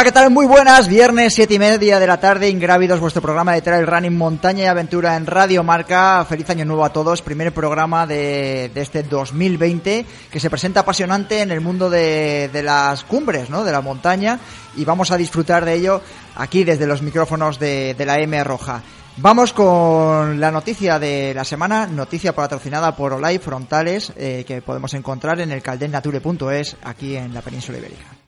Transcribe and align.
Hola, 0.00 0.06
¿qué 0.06 0.12
tal? 0.12 0.30
Muy 0.30 0.46
buenas. 0.46 0.88
Viernes, 0.88 1.34
siete 1.34 1.52
y 1.52 1.58
media 1.58 2.00
de 2.00 2.06
la 2.06 2.18
tarde, 2.18 2.48
Ingrávidos, 2.48 3.00
vuestro 3.00 3.20
programa 3.20 3.52
de 3.52 3.60
trail 3.60 3.86
running, 3.86 4.16
montaña 4.16 4.64
y 4.64 4.66
aventura 4.66 5.14
en 5.14 5.26
Radio 5.26 5.62
Marca. 5.62 6.24
Feliz 6.26 6.48
año 6.48 6.64
nuevo 6.64 6.86
a 6.86 6.90
todos. 6.90 7.20
Primer 7.20 7.52
programa 7.52 8.06
de, 8.06 8.70
de 8.72 8.80
este 8.80 9.02
2020 9.02 10.06
que 10.32 10.40
se 10.40 10.48
presenta 10.48 10.80
apasionante 10.80 11.42
en 11.42 11.50
el 11.50 11.60
mundo 11.60 11.90
de, 11.90 12.48
las 12.64 13.04
cumbres, 13.04 13.50
¿no? 13.50 13.62
De 13.62 13.72
la 13.72 13.82
montaña. 13.82 14.40
Y 14.74 14.86
vamos 14.86 15.10
a 15.10 15.18
disfrutar 15.18 15.66
de 15.66 15.74
ello 15.74 16.00
aquí 16.34 16.64
desde 16.64 16.86
los 16.86 17.02
micrófonos 17.02 17.58
de, 17.58 17.92
de 17.92 18.06
la 18.06 18.18
M 18.20 18.42
Roja. 18.42 18.80
Vamos 19.18 19.52
con 19.52 20.40
la 20.40 20.50
noticia 20.50 20.98
de 20.98 21.34
la 21.34 21.44
semana, 21.44 21.86
noticia 21.86 22.34
patrocinada 22.34 22.96
por 22.96 23.12
Olay 23.12 23.38
Frontales, 23.38 24.14
eh, 24.16 24.46
que 24.48 24.62
podemos 24.62 24.94
encontrar 24.94 25.40
en 25.40 25.52
el 25.52 25.60
caldennature.es 25.60 26.78
aquí 26.84 27.16
en 27.16 27.34
la 27.34 27.42
península 27.42 27.76
ibérica. 27.76 28.19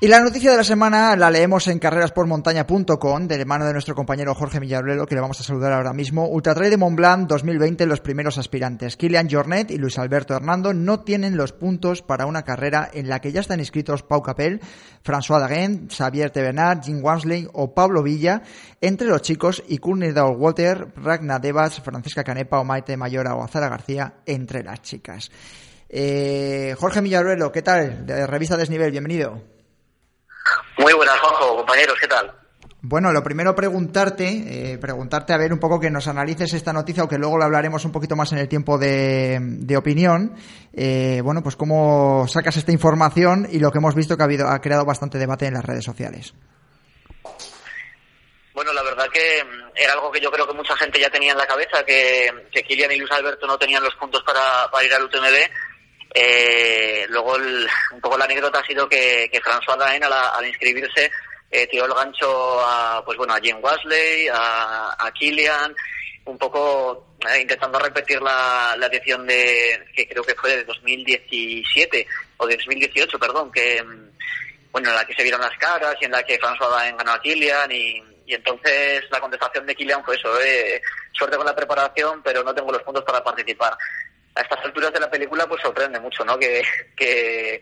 Y 0.00 0.06
la 0.06 0.20
noticia 0.20 0.52
de 0.52 0.56
la 0.56 0.62
semana 0.62 1.16
la 1.16 1.28
leemos 1.28 1.66
en 1.66 1.80
carreraspormontaña.com 1.80 3.26
de 3.26 3.44
mano 3.44 3.66
de 3.66 3.72
nuestro 3.72 3.96
compañero 3.96 4.32
Jorge 4.32 4.60
Millaruelo, 4.60 5.06
que 5.06 5.16
le 5.16 5.20
vamos 5.20 5.40
a 5.40 5.42
saludar 5.42 5.72
ahora 5.72 5.92
mismo. 5.92 6.28
Ultratrail 6.28 6.70
de 6.70 6.76
Mont 6.76 6.96
Blanc 6.96 7.26
2020, 7.26 7.84
los 7.84 8.00
primeros 8.00 8.38
aspirantes. 8.38 8.96
Kilian 8.96 9.28
Jornet 9.28 9.72
y 9.72 9.76
Luis 9.76 9.98
Alberto 9.98 10.36
Hernando 10.36 10.72
no 10.72 11.00
tienen 11.00 11.36
los 11.36 11.52
puntos 11.52 12.02
para 12.02 12.26
una 12.26 12.44
carrera 12.44 12.88
en 12.94 13.08
la 13.08 13.20
que 13.20 13.32
ya 13.32 13.40
están 13.40 13.58
inscritos 13.58 14.04
Pau 14.04 14.22
Capel, 14.22 14.60
François 15.04 15.40
Dagen, 15.40 15.88
Xavier 15.90 16.30
Tebernard, 16.30 16.84
Jim 16.84 17.00
Wansley 17.02 17.48
o 17.52 17.74
Pablo 17.74 18.04
Villa, 18.04 18.42
entre 18.80 19.08
los 19.08 19.22
chicos, 19.22 19.64
y 19.66 19.78
Courtney 19.78 20.12
Walter, 20.12 20.92
Ragna 20.94 21.40
Devas, 21.40 21.80
Francisca 21.80 22.22
Canepa 22.22 22.60
o 22.60 22.64
Maite 22.64 22.96
Mayora 22.96 23.34
o 23.34 23.42
Azara 23.42 23.68
García, 23.68 24.18
entre 24.26 24.62
las 24.62 24.80
chicas. 24.80 25.32
Eh, 25.88 26.76
Jorge 26.78 27.02
Millaruelo, 27.02 27.50
¿qué 27.50 27.62
tal? 27.62 28.06
De 28.06 28.28
Revista 28.28 28.56
Desnivel, 28.56 28.92
bienvenido. 28.92 29.57
Muy 30.78 30.92
buenas, 30.92 31.18
Juanjo, 31.20 31.56
compañeros, 31.56 31.96
¿qué 32.00 32.06
tal? 32.06 32.32
Bueno, 32.80 33.12
lo 33.12 33.24
primero 33.24 33.56
preguntarte, 33.56 34.72
eh, 34.72 34.78
preguntarte 34.78 35.32
a 35.32 35.36
ver 35.36 35.52
un 35.52 35.58
poco 35.58 35.80
que 35.80 35.90
nos 35.90 36.06
analices 36.06 36.54
esta 36.54 36.72
noticia, 36.72 37.00
aunque 37.00 37.18
luego 37.18 37.36
lo 37.36 37.44
hablaremos 37.44 37.84
un 37.84 37.90
poquito 37.90 38.14
más 38.14 38.30
en 38.30 38.38
el 38.38 38.48
tiempo 38.48 38.78
de, 38.78 39.38
de 39.40 39.76
opinión. 39.76 40.36
Eh, 40.72 41.20
bueno, 41.24 41.42
pues 41.42 41.56
cómo 41.56 42.26
sacas 42.28 42.56
esta 42.56 42.70
información 42.70 43.48
y 43.50 43.58
lo 43.58 43.72
que 43.72 43.78
hemos 43.78 43.96
visto 43.96 44.16
que 44.16 44.22
ha, 44.22 44.26
habido, 44.26 44.48
ha 44.48 44.60
creado 44.60 44.84
bastante 44.84 45.18
debate 45.18 45.46
en 45.46 45.54
las 45.54 45.64
redes 45.64 45.84
sociales. 45.84 46.32
Bueno, 48.54 48.72
la 48.72 48.82
verdad 48.84 49.08
que 49.12 49.42
era 49.74 49.92
algo 49.94 50.12
que 50.12 50.20
yo 50.20 50.30
creo 50.30 50.46
que 50.46 50.54
mucha 50.54 50.76
gente 50.76 51.00
ya 51.00 51.10
tenía 51.10 51.32
en 51.32 51.38
la 51.38 51.46
cabeza, 51.46 51.84
que, 51.84 52.30
que 52.52 52.62
Kilian 52.62 52.92
y 52.92 52.98
Luis 52.98 53.10
Alberto 53.10 53.46
no 53.48 53.58
tenían 53.58 53.82
los 53.82 53.94
puntos 53.96 54.22
para, 54.22 54.70
para 54.70 54.84
ir 54.84 54.94
al 54.94 55.04
UTMB 55.04 55.67
eh, 56.14 57.06
luego, 57.08 57.36
el, 57.36 57.66
un 57.92 58.00
poco 58.00 58.16
la 58.16 58.24
anécdota 58.24 58.60
ha 58.60 58.66
sido 58.66 58.88
que, 58.88 59.28
que 59.30 59.40
François 59.40 59.76
Daen, 59.76 60.02
al, 60.04 60.46
inscribirse, 60.46 61.10
eh, 61.50 61.66
tiró 61.66 61.86
el 61.86 61.94
gancho 61.94 62.60
a, 62.60 63.02
pues 63.04 63.18
bueno, 63.18 63.34
a 63.34 63.40
Jim 63.40 63.58
Wesley, 63.60 64.28
a, 64.28 64.96
a 64.98 65.12
Killian, 65.12 65.74
un 66.24 66.38
poco 66.38 67.16
eh, 67.28 67.40
intentando 67.40 67.78
repetir 67.78 68.20
la, 68.22 68.74
la 68.78 68.86
edición 68.86 69.26
de, 69.26 69.86
que 69.94 70.08
creo 70.08 70.22
que 70.22 70.34
fue 70.34 70.56
de 70.56 70.64
2017, 70.64 72.06
o 72.38 72.46
de 72.46 72.56
2018, 72.56 73.18
perdón, 73.18 73.50
que, 73.52 73.82
bueno, 74.70 74.90
en 74.90 74.94
la 74.94 75.06
que 75.06 75.14
se 75.14 75.22
vieron 75.22 75.40
las 75.40 75.56
caras 75.58 75.96
y 76.00 76.06
en 76.06 76.12
la 76.12 76.22
que 76.22 76.38
François 76.38 76.70
Daen 76.70 76.96
ganó 76.96 77.12
a 77.12 77.20
Killian 77.20 77.70
y, 77.72 78.02
entonces 78.30 79.04
la 79.10 79.20
contestación 79.20 79.64
de 79.64 79.74
Killian 79.74 80.04
fue 80.04 80.14
eso, 80.14 80.38
eh, 80.42 80.82
suerte 81.12 81.38
con 81.38 81.46
la 81.46 81.56
preparación, 81.56 82.22
pero 82.22 82.44
no 82.44 82.54
tengo 82.54 82.70
los 82.70 82.82
puntos 82.82 83.02
para 83.02 83.24
participar 83.24 83.74
a 84.34 84.40
estas 84.40 84.64
alturas 84.64 84.92
de 84.92 85.00
la 85.00 85.10
película 85.10 85.46
pues 85.46 85.62
sorprende 85.62 86.00
mucho, 86.00 86.24
¿no? 86.24 86.38
Que, 86.38 86.62
que 86.96 87.60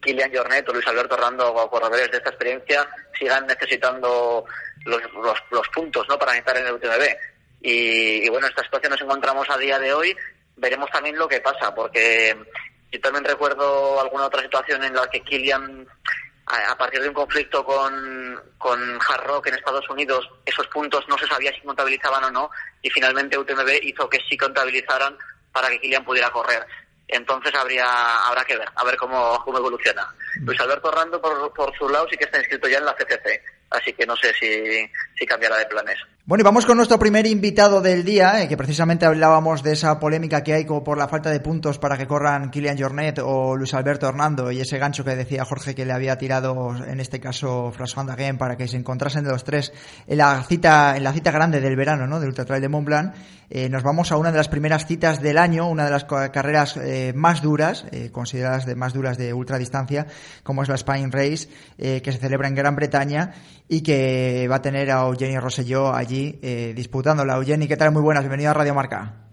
Kilian 0.00 0.34
Jornet 0.34 0.68
o 0.68 0.72
Luis 0.72 0.86
Alberto 0.86 1.16
Rando 1.16 1.52
o 1.52 1.70
corredores 1.70 2.10
de 2.10 2.18
esta 2.18 2.30
experiencia 2.30 2.88
sigan 3.18 3.46
necesitando 3.46 4.44
los, 4.84 5.02
los, 5.50 5.68
puntos, 5.68 6.06
¿no? 6.08 6.18
Para 6.18 6.36
entrar 6.36 6.56
en 6.56 6.66
el 6.66 6.74
UTMB. 6.74 7.02
Y, 7.60 8.26
y, 8.26 8.28
bueno, 8.28 8.46
esta 8.46 8.64
situación 8.64 8.90
nos 8.90 9.00
encontramos 9.00 9.48
a 9.48 9.58
día 9.58 9.78
de 9.78 9.94
hoy. 9.94 10.16
Veremos 10.56 10.90
también 10.90 11.16
lo 11.16 11.28
que 11.28 11.40
pasa, 11.40 11.74
porque 11.74 12.36
yo 12.90 13.00
también 13.00 13.24
recuerdo 13.24 14.00
alguna 14.00 14.26
otra 14.26 14.42
situación 14.42 14.82
en 14.82 14.94
la 14.94 15.08
que 15.08 15.22
Kilian 15.22 15.86
a, 16.46 16.76
partir 16.76 17.00
de 17.00 17.08
un 17.08 17.14
conflicto 17.14 17.64
con, 17.64 18.40
con 18.58 18.98
Hard 19.00 19.26
Rock 19.26 19.46
en 19.46 19.54
Estados 19.54 19.88
Unidos, 19.88 20.28
esos 20.44 20.66
puntos 20.68 21.04
no 21.08 21.16
se 21.16 21.26
sabía 21.26 21.52
si 21.52 21.60
contabilizaban 21.60 22.24
o 22.24 22.30
no, 22.30 22.50
y 22.82 22.90
finalmente 22.90 23.38
UTMB 23.38 23.70
hizo 23.82 24.08
que 24.08 24.18
sí 24.28 24.36
contabilizaran 24.36 25.16
para 25.52 25.68
que 25.68 25.80
Kilian 25.80 26.04
pudiera 26.04 26.30
correr. 26.30 26.66
Entonces 27.08 27.54
habría 27.54 27.84
habrá 28.26 28.44
que 28.44 28.56
ver, 28.56 28.68
a 28.74 28.84
ver 28.84 28.96
cómo, 28.96 29.42
cómo 29.44 29.58
evoluciona. 29.58 30.08
Luis 30.40 30.58
Alberto 30.60 30.90
Rando, 30.90 31.20
por, 31.20 31.52
por 31.52 31.76
su 31.76 31.88
lado, 31.88 32.06
sí 32.10 32.16
que 32.16 32.24
está 32.24 32.38
inscrito 32.38 32.68
ya 32.68 32.78
en 32.78 32.86
la 32.86 32.94
CCC, 32.94 33.42
así 33.72 33.92
que 33.92 34.06
no 34.06 34.14
sé 34.16 34.32
si, 34.38 35.26
cambiará 35.26 35.56
de 35.56 35.66
planes. 35.66 35.96
Bueno, 36.24 36.42
y 36.42 36.44
vamos 36.44 36.66
con 36.66 36.76
nuestro 36.76 36.98
primer 36.98 37.26
invitado 37.26 37.80
del 37.80 38.04
día, 38.04 38.42
eh, 38.42 38.48
que 38.48 38.56
precisamente 38.56 39.06
hablábamos 39.06 39.62
de 39.62 39.72
esa 39.72 39.98
polémica 39.98 40.42
que 40.42 40.54
hay 40.54 40.64
por 40.64 40.98
la 40.98 41.08
falta 41.08 41.30
de 41.30 41.40
puntos 41.40 41.78
para 41.78 41.96
que 41.96 42.06
corran 42.06 42.50
Kilian 42.50 42.78
Jornet 42.78 43.20
o 43.20 43.56
Luis 43.56 43.74
Alberto 43.74 44.08
Hernando 44.08 44.50
y 44.50 44.60
ese 44.60 44.78
gancho 44.78 45.04
que 45.04 45.16
decía 45.16 45.44
Jorge 45.44 45.74
que 45.74 45.84
le 45.84 45.92
había 45.92 46.18
tirado, 46.18 46.76
en 46.86 47.00
este 47.00 47.20
caso, 47.20 47.72
François 47.72 48.06
Dagen, 48.06 48.38
para 48.38 48.56
que 48.56 48.68
se 48.68 48.76
encontrasen 48.76 49.24
de 49.24 49.30
los 49.30 49.44
tres 49.44 49.72
en 50.06 50.18
la 50.18 50.42
cita, 50.44 50.96
en 50.96 51.04
la 51.04 51.12
cita 51.12 51.30
grande 51.30 51.60
del 51.60 51.76
verano, 51.76 52.06
¿no? 52.06 52.20
Del 52.20 52.28
Ultra 52.28 52.44
Trail 52.44 52.62
de 52.62 52.68
Mont 52.68 52.86
Blanc. 52.86 53.14
Eh, 53.54 53.68
nos 53.68 53.82
vamos 53.82 54.10
a 54.10 54.16
una 54.16 54.30
de 54.30 54.38
las 54.38 54.48
primeras 54.48 54.86
citas 54.86 55.20
del 55.20 55.36
año, 55.36 55.68
una 55.68 55.84
de 55.84 55.90
las 55.90 56.04
carreras 56.04 56.78
eh, 56.78 57.12
más 57.14 57.42
duras, 57.42 57.84
eh, 57.92 58.08
consideradas 58.10 58.64
de 58.64 58.74
más 58.76 58.94
duras 58.94 59.18
de 59.18 59.34
ultradistancia, 59.34 60.06
como 60.42 60.62
es 60.62 60.70
la 60.70 60.78
Spine 60.78 61.10
Race, 61.10 61.50
eh, 61.76 62.00
que 62.00 62.12
se 62.12 62.18
celebra 62.18 62.48
en 62.48 62.54
Gran 62.54 62.76
Bretaña 62.76 63.34
y 63.72 63.80
que 63.80 64.46
va 64.50 64.56
a 64.56 64.60
tener 64.62 64.90
a 64.90 65.06
Eugenio 65.06 65.40
Rosselló 65.40 65.94
allí 65.94 66.38
eh, 66.42 66.74
disputándola. 66.76 67.36
Eugenio, 67.36 67.66
¿qué 67.66 67.78
tal? 67.78 67.90
Muy 67.90 68.02
buenas, 68.02 68.22
bienvenido 68.22 68.50
a 68.50 68.54
Radio 68.54 68.74
Marca. 68.74 69.31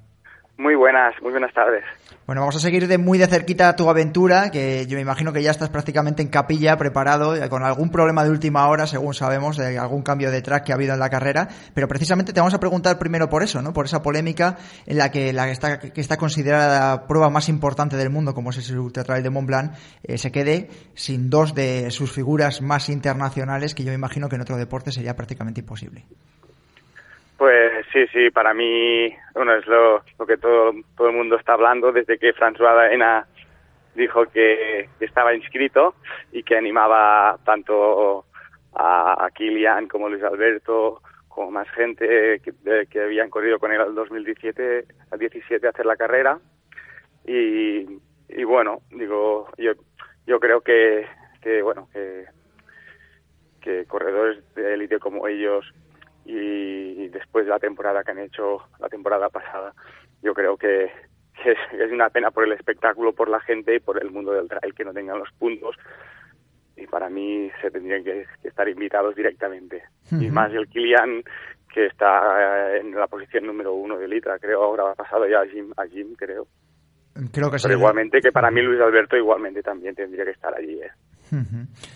Muy 0.59 0.75
buenas, 0.75 1.13
muy 1.21 1.31
buenas 1.31 1.53
tardes. 1.53 1.85
Bueno, 2.25 2.41
vamos 2.41 2.57
a 2.57 2.59
seguir 2.59 2.85
de 2.89 2.97
muy 2.97 3.17
de 3.17 3.27
cerquita 3.27 3.77
tu 3.77 3.89
aventura, 3.89 4.51
que 4.51 4.85
yo 4.87 4.97
me 4.97 5.01
imagino 5.01 5.31
que 5.31 5.41
ya 5.41 5.51
estás 5.51 5.69
prácticamente 5.69 6.21
en 6.21 6.27
capilla, 6.27 6.75
preparado, 6.75 7.33
eh, 7.33 7.47
con 7.47 7.63
algún 7.63 7.91
problema 7.91 8.25
de 8.25 8.31
última 8.31 8.67
hora, 8.67 8.85
según 8.85 9.13
sabemos, 9.13 9.55
de 9.55 9.77
algún 9.77 10.01
cambio 10.01 10.31
de 10.31 10.41
track 10.41 10.65
que 10.65 10.73
ha 10.73 10.75
habido 10.75 10.93
en 10.93 10.99
la 10.99 11.09
carrera, 11.09 11.47
pero 11.73 11.87
precisamente 11.87 12.33
te 12.33 12.41
vamos 12.41 12.53
a 12.53 12.59
preguntar 12.59 12.99
primero 12.99 13.29
por 13.29 13.41
eso, 13.41 13.61
¿no? 13.61 13.71
Por 13.71 13.85
esa 13.85 14.01
polémica 14.01 14.57
en 14.85 14.97
la 14.97 15.11
que 15.11 15.31
la 15.31 15.45
que 15.45 15.51
está, 15.53 15.79
que 15.79 16.01
está 16.01 16.17
considerada 16.17 16.89
la 16.89 17.07
prueba 17.07 17.29
más 17.29 17.47
importante 17.47 17.95
del 17.95 18.09
mundo, 18.09 18.33
como 18.33 18.49
es 18.49 18.69
el 18.69 18.79
Ultra 18.79 19.05
Trail 19.05 19.23
de 19.23 19.29
Mont 19.29 19.47
Blanc, 19.47 19.71
eh, 20.03 20.17
se 20.17 20.29
quede 20.29 20.69
sin 20.93 21.29
dos 21.29 21.55
de 21.55 21.89
sus 21.89 22.11
figuras 22.11 22.61
más 22.61 22.89
internacionales, 22.89 23.73
que 23.73 23.85
yo 23.85 23.91
me 23.91 23.95
imagino 23.95 24.27
que 24.27 24.35
en 24.35 24.41
otro 24.41 24.57
deporte 24.57 24.91
sería 24.91 25.15
prácticamente 25.15 25.61
imposible. 25.61 26.03
Pues 27.39 27.85
sí, 27.93 28.05
sí, 28.11 28.29
para 28.31 28.53
mí, 28.53 29.15
bueno, 29.33 29.55
es 29.55 29.65
lo, 29.65 30.03
que 30.27 30.35
todo, 30.35 30.73
todo 30.97 31.07
el 31.07 31.15
mundo 31.15 31.37
está 31.37 31.53
hablando 31.53 31.93
desde 31.93 32.19
que 32.19 32.33
François 32.33 32.75
Daen 32.75 33.01
ha, 33.01 33.25
dijo 33.95 34.25
que, 34.25 34.89
estaba 34.99 35.33
inscrito 35.33 35.95
y 36.33 36.43
que 36.43 36.57
animaba 36.57 37.39
tanto 37.45 38.25
a, 38.73 39.25
a 39.25 39.31
Kilian 39.31 39.87
como 39.87 40.09
Luis 40.09 40.21
Alberto 40.21 41.01
como 41.29 41.51
más 41.51 41.69
gente 41.71 42.41
que, 42.41 42.87
que 42.89 43.01
habían 43.01 43.29
corrido 43.29 43.57
con 43.57 43.71
él 43.71 43.79
al 43.79 43.95
2017 43.95 44.85
al 45.09 45.19
17 45.19 45.65
a 45.65 45.69
hacer 45.69 45.85
la 45.85 45.95
carrera. 45.95 46.39
Y, 47.25 47.87
y 48.27 48.43
bueno 48.43 48.81
digo 48.91 49.47
yo 49.57 49.71
yo 50.27 50.41
creo 50.41 50.59
que, 50.59 51.07
que 51.41 51.61
bueno 51.61 51.87
que 51.93 52.25
que 53.61 53.85
corredores 53.85 54.43
de 54.55 54.73
élite 54.73 54.99
como 54.99 55.25
ellos 55.25 55.65
y 56.31 57.07
después 57.09 57.45
de 57.45 57.51
la 57.51 57.59
temporada 57.59 58.03
que 58.03 58.11
han 58.11 58.19
hecho 58.19 58.59
la 58.79 58.87
temporada 58.87 59.29
pasada 59.29 59.73
yo 60.21 60.33
creo 60.33 60.57
que, 60.57 60.85
es, 61.45 61.91
una 61.91 62.09
pena 62.09 62.31
por 62.31 62.43
el 62.43 62.53
espectáculo 62.53 63.13
por 63.13 63.29
la 63.29 63.39
gente 63.41 63.75
y 63.75 63.79
por 63.79 64.01
el 64.01 64.11
mundo 64.11 64.33
del 64.33 64.47
trail 64.47 64.73
que 64.73 64.85
no 64.85 64.93
tengan 64.93 65.19
los 65.19 65.31
puntos. 65.37 65.75
Y 66.75 66.87
para 66.87 67.09
mí 67.09 67.49
se 67.61 67.71
tendrían 67.71 68.03
que, 68.03 68.25
estar 68.43 68.67
invitados 68.67 69.15
directamente. 69.15 69.83
Y 70.11 70.29
más 70.29 70.51
el 70.53 70.67
Kilian 70.67 71.23
que 71.73 71.85
está 71.85 72.77
en 72.77 72.95
la 72.95 73.07
posición 73.07 73.45
número 73.45 73.73
uno 73.73 73.97
de 73.97 74.07
Litra 74.07 74.39
creo 74.39 74.63
ahora 74.63 74.91
ha 74.91 74.95
pasado 74.95 75.27
ya 75.27 75.41
a 75.41 75.45
Jim, 75.45 75.71
a 75.77 75.85
Jim 75.85 76.15
creo. 76.15 76.47
Creo 77.31 77.51
que 77.51 77.57
pero 77.61 77.75
igualmente 77.75 78.21
que 78.21 78.31
para 78.31 78.49
mí 78.49 78.61
Luis 78.61 78.81
Alberto 78.81 79.15
igualmente 79.15 79.61
también 79.61 79.93
tendría 79.93 80.23
que 80.23 80.31
estar 80.31 80.55
allí 80.55 80.81
¿eh? 80.81 80.89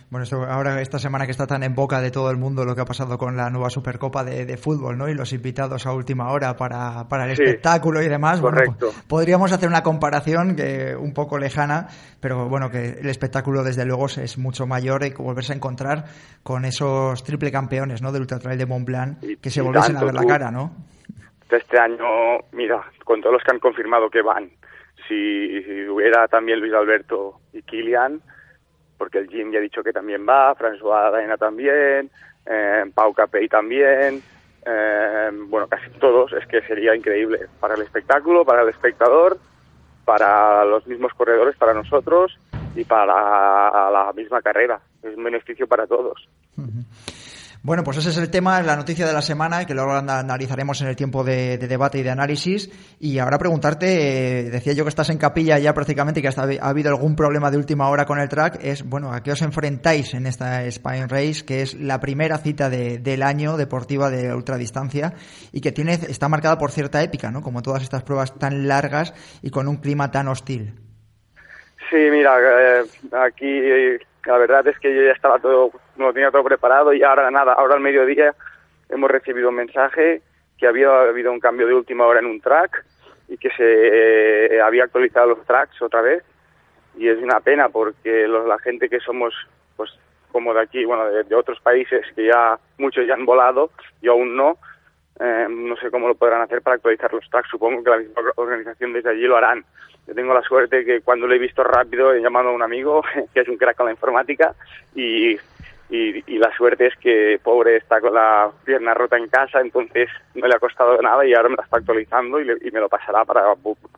Bueno, 0.10 0.24
esto, 0.24 0.44
ahora 0.44 0.82
esta 0.82 1.00
semana 1.00 1.26
que 1.26 1.32
está 1.32 1.48
tan 1.48 1.64
en 1.64 1.76
boca 1.76 2.02
de 2.02 2.12
todo 2.12 2.30
el 2.32 2.38
mundo 2.38 2.66
lo 2.66 2.76
que 2.76 2.82
ha 2.82 2.86
pasado 2.86 3.18
con 3.18 3.36
la 3.36 3.50
nueva 3.50 3.70
Supercopa 3.70 4.24
de, 4.24 4.58
fútbol, 4.58 4.98
¿no? 4.98 5.10
Y 5.10 5.14
los 5.14 5.34
invitados 5.34 5.86
a 5.86 5.94
última 5.94 6.32
hora 6.32 6.56
para, 6.56 7.08
para 7.10 7.26
el 7.26 7.32
espectáculo 7.32 8.02
y 8.02 8.08
demás. 8.08 8.42
Correcto. 8.42 8.92
podríamos 9.08 9.52
hacer 9.52 9.70
una 9.70 9.84
comparación 9.84 10.56
que 10.56 10.96
un 10.96 11.14
poco 11.14 11.38
lejana, 11.38 11.88
pero 12.20 12.48
bueno, 12.48 12.70
que 12.70 13.00
el 13.02 13.10
espectáculo 13.10 13.64
desde 13.64 13.86
luego 13.86 14.06
es 14.06 14.38
mucho 14.38 14.68
mayor 14.68 15.04
y 15.06 15.12
volverse 15.12 15.54
a 15.54 15.56
encontrar 15.56 16.06
con 16.44 16.66
esos 16.66 17.24
triple 17.24 17.52
campeones, 17.52 18.02
¿no? 18.02 18.12
Del 18.12 18.22
Ultra 18.22 18.40
Trail 18.40 18.58
de 18.58 18.66
Mont 18.66 18.86
Blanc, 18.86 19.20
que 19.42 19.50
se 19.50 19.62
volviesen 19.62 19.98
a 19.98 20.04
ver 20.04 20.14
la 20.14 20.26
cara, 20.26 20.52
¿no? 20.52 20.72
Este 21.50 21.80
año, 21.80 22.40
mira, 22.52 22.84
con 23.06 23.22
todos 23.22 23.34
los 23.34 23.44
que 23.44 23.52
han 23.52 23.60
confirmado 23.60 24.10
que 24.10 24.24
van, 24.24 24.50
si, 25.08 25.64
si 25.64 25.88
hubiera 25.88 26.28
también 26.28 26.60
Luis 26.60 26.74
Alberto 26.74 27.40
y 27.54 27.62
Kilian, 27.62 28.22
porque 28.98 29.20
el 29.20 29.30
Jim 29.30 29.52
ya 29.52 29.60
ha 29.60 29.62
dicho 29.62 29.84
que 29.84 29.94
también 29.94 30.28
va, 30.28 30.56
François 30.56 31.12
Daina 31.12 31.38
también, 31.38 32.10
eh, 32.46 32.86
Pau 32.94 33.14
Capey 33.14 33.48
también, 33.48 34.22
eh, 34.66 35.32
bueno, 35.48 35.68
casi 35.68 35.90
todos, 36.00 36.32
es 36.34 36.46
que 36.48 36.62
sería 36.62 36.96
increíble 36.96 37.48
para 37.60 37.76
el 37.76 37.82
espectáculo, 37.82 38.46
para 38.46 38.62
el 38.64 38.70
espectador, 38.70 39.38
para 40.06 40.66
los 40.66 40.86
mismos 40.88 41.14
corredores, 41.14 41.56
para 41.56 41.74
nosotros 41.74 42.38
y 42.76 42.84
para 42.84 43.90
la 43.92 44.12
misma 44.16 44.42
carrera. 44.42 44.80
Es 45.02 45.16
un 45.16 45.24
beneficio 45.24 45.68
para 45.68 45.88
todos. 45.88 46.28
Bueno, 47.66 47.86
pues 47.86 47.96
ese 47.96 48.10
es 48.10 48.18
el 48.18 48.30
tema, 48.30 48.62
la 48.62 48.76
noticia 48.76 49.08
de 49.08 49.14
la 49.14 49.22
semana, 49.22 49.64
que 49.64 49.74
luego 49.74 49.94
analizaremos 49.94 50.82
en 50.82 50.90
el 50.90 50.98
tiempo 50.98 51.24
de, 51.24 51.58
debate 51.58 51.98
y 51.98 52.04
de 52.04 52.10
análisis. 52.10 52.70
Y 53.00 53.20
ahora 53.20 53.38
preguntarte, 53.38 54.40
eh, 54.40 54.50
decía 54.50 54.74
yo 54.74 54.84
que 54.84 54.90
estás 54.90 55.10
en 55.10 55.18
capilla 55.18 55.58
ya 55.60 55.74
prácticamente 55.74 56.20
y 56.20 56.24
que 56.24 56.28
hasta 56.28 56.42
ha 56.44 56.68
habido 56.68 56.90
algún 56.90 57.16
problema 57.16 57.50
de 57.52 57.56
última 57.56 57.88
hora 57.88 58.06
con 58.06 58.20
el 58.20 58.28
track, 58.28 58.60
es, 58.62 58.84
bueno, 58.84 59.14
¿a 59.14 59.24
qué 59.24 59.32
os 59.32 59.42
enfrentáis 59.42 60.14
en 60.14 60.28
esta 60.28 60.70
Spine 60.70 61.08
Race, 61.08 61.46
que 61.46 61.62
es 61.62 61.76
la 61.76 62.02
primera 62.02 62.38
cita 62.38 62.70
del 62.70 63.24
año 63.24 63.56
deportiva 63.56 64.10
de 64.10 64.34
ultradistancia 64.34 65.14
y 65.54 65.62
que 65.62 65.72
tiene, 65.72 65.94
está 65.94 66.28
marcada 66.28 66.58
por 66.58 66.70
cierta 66.70 67.02
épica, 67.02 67.32
¿no? 67.32 67.42
Como 67.42 67.62
todas 67.62 67.82
estas 67.82 68.04
pruebas 68.04 68.38
tan 68.38 68.68
largas 68.68 69.14
y 69.42 69.52
con 69.52 69.70
un 69.70 69.78
clima 69.78 70.12
tan 70.12 70.28
hostil. 70.28 70.83
Sí, 71.94 72.10
mira, 72.10 72.40
eh, 72.42 72.86
aquí 73.12 73.62
la 74.26 74.38
verdad 74.40 74.66
es 74.66 74.80
que 74.80 74.96
yo 74.96 75.04
ya 75.04 75.12
estaba 75.12 75.38
todo, 75.38 75.70
no 75.96 76.12
tenía 76.12 76.32
todo 76.32 76.44
preparado 76.44 76.92
y 76.92 77.04
ahora 77.04 77.30
nada, 77.30 77.54
ahora 77.54 77.76
al 77.76 77.82
mediodía 77.82 78.34
hemos 78.90 79.12
recibido 79.12 79.50
un 79.50 79.58
mensaje 79.58 80.24
que 80.58 80.66
había 80.66 80.90
habido 81.02 81.32
un 81.32 81.40
cambio 81.40 81.68
de 81.68 81.76
última 81.76 82.08
hora 82.08 82.20
en 82.20 82.26
un 82.26 82.42
track 82.42 82.84
y 83.28 83.38
que 83.38 83.52
se 83.52 84.56
eh, 84.56 84.60
había 84.60 84.86
actualizado 84.86 85.28
los 85.28 85.46
tracks 85.46 85.80
otra 85.84 86.02
vez. 86.02 86.24
Y 86.98 87.10
es 87.10 87.20
una 87.20 87.42
pena 87.42 87.70
porque 87.70 88.28
la 88.28 88.58
gente 88.58 88.90
que 88.90 89.00
somos 89.00 89.36
pues 89.78 89.92
como 90.32 90.52
de 90.56 90.62
aquí, 90.62 90.86
bueno, 90.86 91.06
de, 91.06 91.36
otros 91.36 91.60
países 91.60 92.08
que 92.16 92.26
ya 92.26 92.58
muchos 92.80 93.06
ya 93.06 93.14
han 93.14 93.28
volado, 93.28 93.70
yo 94.02 94.14
aún 94.14 94.36
no, 94.36 94.58
eh, 95.20 95.48
no 95.50 95.76
sé 95.78 95.92
cómo 95.92 96.08
lo 96.08 96.16
podrán 96.16 96.42
hacer 96.42 96.62
para 96.62 96.76
actualizar 96.76 97.14
los 97.14 97.30
tracks. 97.30 97.50
Supongo 97.50 97.84
que 97.84 97.90
la 97.90 97.98
misma 97.98 98.22
organización 98.36 98.94
desde 98.94 99.12
allí 99.12 99.24
lo 99.24 99.38
harán. 99.38 99.64
Yo 100.08 100.14
tengo 100.14 100.34
la 100.34 100.42
suerte 100.42 100.84
que 100.84 101.02
cuando 101.02 101.28
lo 101.28 101.34
he 101.34 101.40
visto 101.40 101.64
rápido 101.64 102.14
he 102.14 102.22
llamado 102.22 102.50
a 102.50 102.54
un 102.54 102.64
amigo 102.64 103.04
que 103.34 103.42
es 103.42 103.48
un 103.48 103.58
crack 103.58 103.78
con 103.78 103.86
la 103.86 103.94
informática 103.94 104.54
y, 104.96 105.38
y, 105.90 106.38
la 106.40 106.52
suerte 106.58 106.88
es 106.88 106.94
que 106.98 107.40
pobre 107.44 107.78
está 107.78 108.02
con 108.02 108.14
la 108.14 108.52
pierna 108.66 108.94
rota 108.94 109.18
en 109.18 109.28
casa, 109.28 109.62
entonces 109.62 110.10
no 110.34 110.48
le 110.48 110.56
ha 110.56 110.60
costado 110.60 111.00
nada 111.02 111.26
y 111.26 111.34
ahora 111.34 111.50
me 111.50 111.56
la 111.56 111.64
está 111.64 111.78
actualizando 111.78 112.42
y, 112.42 112.46
me 112.46 112.80
lo 112.80 112.90
pasará 112.90 113.24
para 113.24 113.44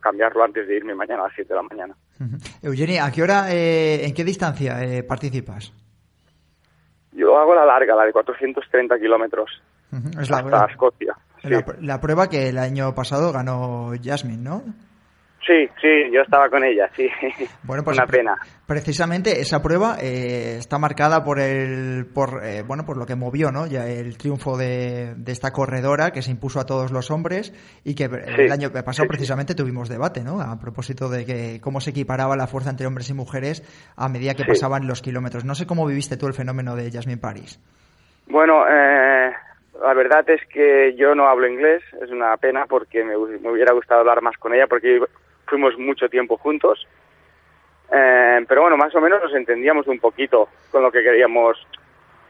cambiarlo 0.00 0.44
antes 0.44 0.68
de 0.68 0.76
irme 0.76 0.94
mañana 0.94 1.22
a 1.22 1.26
las 1.26 1.34
7 1.34 1.48
de 1.48 1.54
la 1.54 1.62
mañana. 1.62 1.94
Eugenia, 2.62 3.06
¿a 3.06 3.10
qué 3.10 3.22
hora, 3.22 3.52
eh, 3.52 4.04
en 4.04 4.14
qué 4.14 4.24
distancia 4.24 4.82
eh, 4.84 5.02
participas? 5.02 5.72
Yo 7.12 7.38
hago 7.38 7.54
la 7.54 7.64
larga, 7.64 7.96
la 7.96 8.04
de 8.04 8.12
430 8.12 8.98
kilómetros. 8.98 9.62
Es 10.20 10.30
la, 10.30 10.38
hasta 10.38 10.66
Escocia. 10.70 11.16
La, 11.80 12.00
prueba 12.00 12.28
que 12.28 12.48
el 12.48 12.58
año 12.58 12.94
pasado 12.94 13.32
ganó 13.32 13.92
Jasmine, 14.02 14.42
¿no? 14.42 14.62
Sí, 15.46 15.68
sí, 15.80 16.10
yo 16.12 16.22
estaba 16.22 16.48
con 16.50 16.64
ella, 16.64 16.90
sí. 16.96 17.08
Bueno, 17.62 17.84
pues 17.84 17.96
una 17.96 18.06
pena. 18.06 18.36
Precisamente 18.66 19.40
esa 19.40 19.62
prueba 19.62 19.96
eh, 20.00 20.56
está 20.58 20.76
marcada 20.78 21.22
por 21.22 21.38
el, 21.38 22.06
por, 22.06 22.44
eh, 22.44 22.62
bueno, 22.62 22.84
por 22.84 22.96
lo 22.96 23.06
que 23.06 23.14
movió, 23.14 23.52
¿no? 23.52 23.66
Ya 23.66 23.86
el 23.86 24.18
triunfo 24.18 24.56
de, 24.56 25.14
esta 25.26 25.52
corredora 25.52 26.10
que 26.10 26.22
se 26.22 26.32
impuso 26.32 26.58
a 26.58 26.66
todos 26.66 26.90
los 26.90 27.12
hombres 27.12 27.52
y 27.84 27.94
que 27.94 28.04
el 28.04 28.50
año 28.50 28.72
pasado 28.72 29.06
precisamente 29.06 29.54
tuvimos 29.54 29.88
debate, 29.88 30.24
¿no? 30.24 30.40
A 30.40 30.58
propósito 30.58 31.08
de 31.08 31.24
que 31.24 31.60
cómo 31.60 31.80
se 31.80 31.90
equiparaba 31.90 32.36
la 32.36 32.48
fuerza 32.48 32.70
entre 32.70 32.88
hombres 32.88 33.08
y 33.10 33.14
mujeres 33.14 33.62
a 33.94 34.08
medida 34.08 34.34
que 34.34 34.44
pasaban 34.44 34.88
los 34.88 35.00
kilómetros. 35.00 35.44
No 35.44 35.54
sé 35.54 35.64
cómo 35.64 35.86
viviste 35.86 36.16
tú 36.16 36.26
el 36.26 36.34
fenómeno 36.34 36.74
de 36.74 36.90
Jasmine 36.90 37.20
Paris. 37.20 37.60
Bueno, 38.28 38.66
eh, 38.68 39.30
la 39.82 39.94
verdad 39.94 40.28
es 40.30 40.44
que 40.46 40.94
yo 40.96 41.14
no 41.14 41.28
hablo 41.28 41.48
inglés, 41.48 41.82
es 42.00 42.10
una 42.10 42.36
pena 42.36 42.66
porque 42.66 43.04
me, 43.04 43.16
hubiera 43.16 43.72
gustado 43.72 44.00
hablar 44.00 44.22
más 44.22 44.36
con 44.38 44.54
ella 44.54 44.66
porque 44.66 45.00
fuimos 45.46 45.78
mucho 45.78 46.08
tiempo 46.08 46.36
juntos. 46.36 46.86
Eh, 47.92 48.44
pero 48.48 48.62
bueno, 48.62 48.76
más 48.76 48.94
o 48.94 49.00
menos 49.00 49.22
nos 49.22 49.34
entendíamos 49.34 49.86
un 49.86 49.98
poquito 49.98 50.48
con 50.70 50.82
lo 50.82 50.90
que 50.90 51.02
queríamos. 51.02 51.56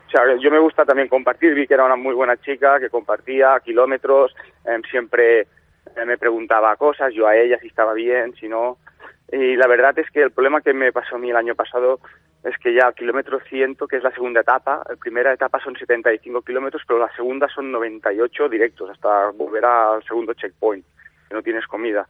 O 0.06 0.10
sea, 0.10 0.22
yo 0.36 0.50
me 0.50 0.58
gusta 0.58 0.84
también 0.84 1.08
compartir, 1.08 1.54
vi 1.54 1.66
que 1.66 1.74
era 1.74 1.84
una 1.84 1.96
muy 1.96 2.14
buena 2.14 2.36
chica, 2.36 2.78
que 2.78 2.90
compartía 2.90 3.60
kilómetros, 3.64 4.34
eh, 4.64 4.80
siempre 4.90 5.46
me 6.04 6.18
preguntaba 6.18 6.76
cosas, 6.76 7.12
yo 7.14 7.26
a 7.26 7.36
ella 7.36 7.58
si 7.60 7.68
estaba 7.68 7.94
bien, 7.94 8.34
si 8.34 8.48
no. 8.48 8.78
Y 9.32 9.56
la 9.56 9.66
verdad 9.66 9.98
es 9.98 10.10
que 10.10 10.22
el 10.22 10.30
problema 10.30 10.60
que 10.60 10.72
me 10.72 10.92
pasó 10.92 11.16
a 11.16 11.18
mí 11.18 11.30
el 11.30 11.36
año 11.36 11.54
pasado 11.54 12.00
es 12.46 12.56
que 12.58 12.72
ya 12.72 12.92
kilómetro 12.92 13.40
100, 13.40 13.76
que 13.90 13.96
es 13.96 14.02
la 14.04 14.12
segunda 14.12 14.40
etapa, 14.40 14.82
la 14.88 14.96
primera 14.96 15.32
etapa 15.32 15.58
son 15.58 15.76
75 15.76 16.42
kilómetros, 16.42 16.82
pero 16.86 17.00
la 17.00 17.12
segunda 17.16 17.48
son 17.48 17.72
98 17.72 18.48
directos 18.48 18.90
hasta 18.90 19.30
volver 19.30 19.64
al 19.64 20.04
segundo 20.04 20.32
checkpoint, 20.32 20.84
que 21.28 21.34
no 21.34 21.42
tienes 21.42 21.66
comida. 21.66 22.06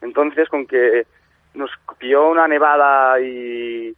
Entonces, 0.00 0.48
con 0.48 0.66
que 0.66 1.06
nos 1.54 1.70
pilló 1.98 2.30
una 2.30 2.46
nevada 2.46 3.20
y, 3.20 3.92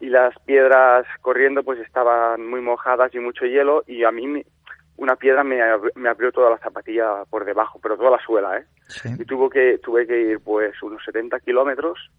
y 0.00 0.06
las 0.08 0.36
piedras 0.40 1.06
corriendo, 1.20 1.62
pues 1.62 1.78
estaban 1.78 2.44
muy 2.44 2.60
mojadas 2.60 3.14
y 3.14 3.20
mucho 3.20 3.46
hielo, 3.46 3.84
y 3.86 4.02
a 4.02 4.10
mí 4.10 4.44
una 4.96 5.14
piedra 5.14 5.44
me, 5.44 5.60
me 5.94 6.08
abrió 6.08 6.32
toda 6.32 6.50
la 6.50 6.58
zapatilla 6.58 7.24
por 7.30 7.44
debajo, 7.44 7.78
pero 7.80 7.96
toda 7.96 8.10
la 8.10 8.24
suela, 8.24 8.58
¿eh? 8.58 8.64
Y 9.18 9.24
tuvo 9.24 9.48
que, 9.48 9.78
tuve 9.78 10.06
que 10.06 10.18
ir 10.18 10.40
pues 10.40 10.82
unos 10.82 11.04
70 11.04 11.38
kilómetros 11.40 12.10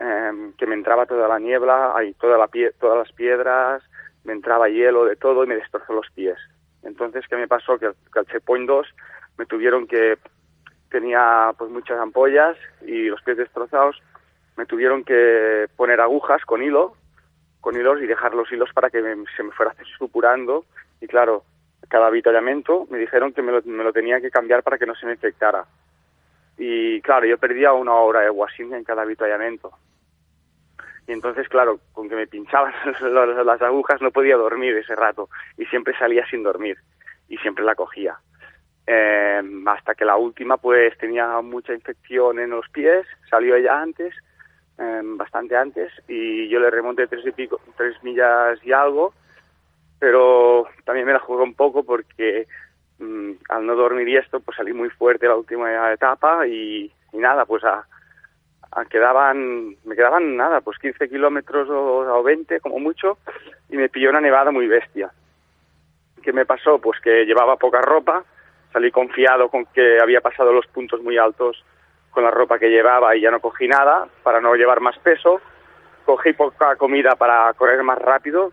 Em, 0.00 0.52
que 0.52 0.66
me 0.66 0.76
entraba 0.76 1.06
toda 1.06 1.26
la 1.26 1.40
niebla, 1.40 1.92
ahí 1.96 2.14
toda 2.14 2.38
la 2.38 2.46
pie, 2.46 2.70
todas 2.78 2.98
las 2.98 3.12
piedras, 3.12 3.82
me 4.22 4.32
entraba 4.32 4.68
hielo 4.68 5.04
de 5.04 5.16
todo 5.16 5.42
y 5.42 5.48
me 5.48 5.56
destrozó 5.56 5.92
los 5.92 6.08
pies. 6.12 6.38
Entonces, 6.84 7.26
¿qué 7.28 7.34
me 7.34 7.48
pasó? 7.48 7.78
Que, 7.78 7.86
al 7.86 8.26
checkpoint 8.26 8.68
2 8.68 8.86
me 9.38 9.46
tuvieron 9.46 9.88
que, 9.88 10.16
tenía 10.88 11.52
pues 11.58 11.70
muchas 11.70 11.98
ampollas 11.98 12.56
y 12.82 13.08
los 13.08 13.20
pies 13.22 13.36
destrozados, 13.36 14.00
me 14.56 14.66
tuvieron 14.66 15.04
que 15.04 15.66
poner 15.76 16.00
agujas 16.00 16.44
con 16.44 16.62
hilo, 16.62 16.94
con 17.60 17.76
hilos 17.76 18.00
y 18.00 18.06
dejar 18.06 18.34
los 18.34 18.50
hilos 18.50 18.70
para 18.72 18.90
que 18.90 19.02
se 19.36 19.42
me 19.42 19.50
fuera 19.52 19.74
supurando 19.98 20.64
y 21.00 21.06
claro, 21.06 21.44
cada 21.88 22.06
avituallamiento 22.06 22.86
me 22.90 22.98
dijeron 22.98 23.32
que 23.32 23.42
me 23.42 23.52
lo, 23.52 23.62
me 23.64 23.84
lo 23.84 23.92
tenía 23.92 24.20
que 24.20 24.30
cambiar 24.30 24.62
para 24.62 24.78
que 24.78 24.86
no 24.86 24.94
se 24.94 25.06
me 25.06 25.12
infectara. 25.12 25.64
Y 26.56 27.00
claro, 27.02 27.26
yo 27.26 27.38
perdía 27.38 27.72
una 27.72 27.94
hora 27.94 28.20
de 28.20 28.30
washing 28.30 28.72
en 28.74 28.84
cada 28.84 29.02
avituallamiento. 29.02 29.72
Y 31.08 31.12
entonces, 31.12 31.48
claro, 31.48 31.80
con 31.94 32.08
que 32.08 32.14
me 32.14 32.26
pinchaban 32.26 32.74
las 33.44 33.62
agujas 33.62 34.00
no 34.02 34.10
podía 34.10 34.36
dormir 34.36 34.76
ese 34.76 34.94
rato. 34.94 35.30
Y 35.56 35.64
siempre 35.64 35.96
salía 35.98 36.24
sin 36.28 36.42
dormir. 36.42 36.76
Y 37.28 37.38
siempre 37.38 37.64
la 37.64 37.74
cogía. 37.74 38.18
Eh, 38.86 39.42
hasta 39.66 39.94
que 39.94 40.04
la 40.04 40.16
última 40.16 40.58
pues 40.58 40.96
tenía 40.98 41.40
mucha 41.40 41.72
infección 41.72 42.38
en 42.38 42.50
los 42.50 42.68
pies, 42.68 43.06
salió 43.28 43.54
ella 43.56 43.80
antes, 43.80 44.14
em, 44.76 45.16
bastante 45.16 45.56
antes. 45.56 45.90
Y 46.08 46.46
yo 46.48 46.60
le 46.60 46.70
remonté 46.70 47.06
tres 47.06 47.24
y 47.26 47.32
pico, 47.32 47.58
tres 47.78 48.02
millas 48.02 48.58
y 48.62 48.72
algo, 48.72 49.14
pero 49.98 50.66
también 50.84 51.06
me 51.06 51.14
la 51.14 51.20
jugué 51.20 51.42
un 51.42 51.54
poco 51.54 51.84
porque 51.84 52.46
mm, 52.98 53.32
al 53.48 53.64
no 53.66 53.76
dormir 53.76 54.08
y 54.08 54.16
esto, 54.16 54.40
pues 54.40 54.58
salí 54.58 54.74
muy 54.74 54.90
fuerte 54.90 55.26
la 55.26 55.36
última 55.36 55.90
etapa 55.90 56.46
y, 56.46 56.92
nada, 57.14 57.46
pues 57.46 57.64
a, 57.64 57.86
quedaban, 58.88 59.76
me 59.84 59.96
quedaban 59.96 60.36
nada, 60.36 60.60
pues 60.60 60.78
15 60.78 61.08
kilómetros 61.08 61.68
o, 61.68 62.18
o 62.18 62.22
20 62.22 62.60
como 62.60 62.78
mucho 62.78 63.18
y 63.68 63.76
me 63.76 63.88
pilló 63.88 64.10
una 64.10 64.20
nevada 64.20 64.50
muy 64.50 64.66
bestia. 64.66 65.10
¿Qué 66.22 66.32
me 66.32 66.46
pasó? 66.46 66.78
Pues 66.78 67.00
que 67.00 67.24
llevaba 67.24 67.56
poca 67.56 67.80
ropa, 67.80 68.24
salí 68.72 68.90
confiado 68.90 69.48
con 69.48 69.66
que 69.66 70.00
había 70.00 70.20
pasado 70.20 70.52
los 70.52 70.66
puntos 70.66 71.02
muy 71.02 71.18
altos 71.18 71.64
con 72.10 72.24
la 72.24 72.30
ropa 72.30 72.58
que 72.58 72.70
llevaba 72.70 73.14
y 73.16 73.20
ya 73.20 73.30
no 73.30 73.40
cogí 73.40 73.68
nada 73.68 74.08
para 74.22 74.40
no 74.40 74.54
llevar 74.54 74.80
más 74.80 74.98
peso. 74.98 75.40
Cogí 76.04 76.32
poca 76.32 76.76
comida 76.76 77.16
para 77.16 77.52
correr 77.54 77.82
más 77.82 77.98
rápido 77.98 78.52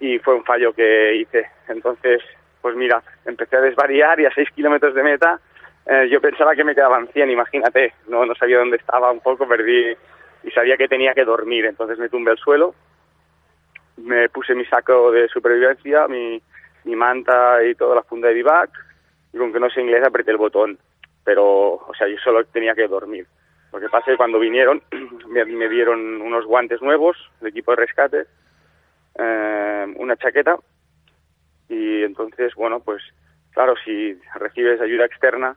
y 0.00 0.18
fue 0.18 0.34
un 0.34 0.44
fallo 0.44 0.72
que 0.72 1.16
hice. 1.16 1.50
Entonces, 1.68 2.22
pues 2.60 2.76
mira, 2.76 3.02
empecé 3.24 3.56
a 3.56 3.60
desvariar 3.62 4.20
y 4.20 4.26
a 4.26 4.34
seis 4.34 4.50
kilómetros 4.54 4.94
de 4.94 5.02
meta 5.02 5.40
eh, 5.86 6.08
yo 6.10 6.20
pensaba 6.20 6.54
que 6.54 6.64
me 6.64 6.74
quedaban 6.74 7.08
100, 7.08 7.30
imagínate. 7.30 7.94
No, 8.08 8.24
no 8.24 8.34
sabía 8.34 8.58
dónde 8.58 8.76
estaba, 8.76 9.10
un 9.10 9.20
poco 9.20 9.46
perdí 9.46 9.94
y 10.42 10.50
sabía 10.50 10.76
que 10.76 10.88
tenía 10.88 11.14
que 11.14 11.24
dormir. 11.24 11.66
Entonces 11.66 11.98
me 11.98 12.08
tumbé 12.08 12.32
al 12.32 12.38
suelo, 12.38 12.74
me 13.96 14.28
puse 14.28 14.54
mi 14.54 14.64
saco 14.66 15.10
de 15.10 15.28
supervivencia, 15.28 16.06
mi, 16.08 16.42
manta 16.84 17.64
y 17.64 17.74
toda 17.74 17.94
la 17.94 18.02
funda 18.02 18.28
de 18.28 18.34
bivac 18.34 18.70
y 19.32 19.38
con 19.38 19.52
que 19.52 19.58
no 19.58 19.70
sé 19.70 19.80
inglés 19.80 20.04
apreté 20.04 20.30
el 20.30 20.36
botón 20.36 20.78
pero, 21.24 21.74
o 21.74 21.92
sea, 21.98 22.06
yo 22.06 22.16
solo 22.18 22.44
tenía 22.44 22.74
que 22.74 22.86
dormir. 22.86 23.26
Lo 23.72 23.80
que 23.80 23.88
pasa 23.88 24.10
es 24.10 24.14
que 24.14 24.16
cuando 24.18 24.38
vinieron 24.38 24.82
me, 25.28 25.68
dieron 25.68 26.20
unos 26.20 26.44
guantes 26.44 26.80
nuevos 26.82 27.16
de 27.40 27.48
equipo 27.48 27.72
de 27.72 27.76
rescate, 27.76 28.26
eh, 29.18 29.94
una 29.96 30.16
chaqueta 30.16 30.56
y 31.68 32.02
entonces, 32.02 32.54
bueno, 32.54 32.80
pues 32.80 33.02
claro, 33.52 33.74
si 33.84 34.20
recibes 34.34 34.80
ayuda 34.80 35.06
externa, 35.06 35.56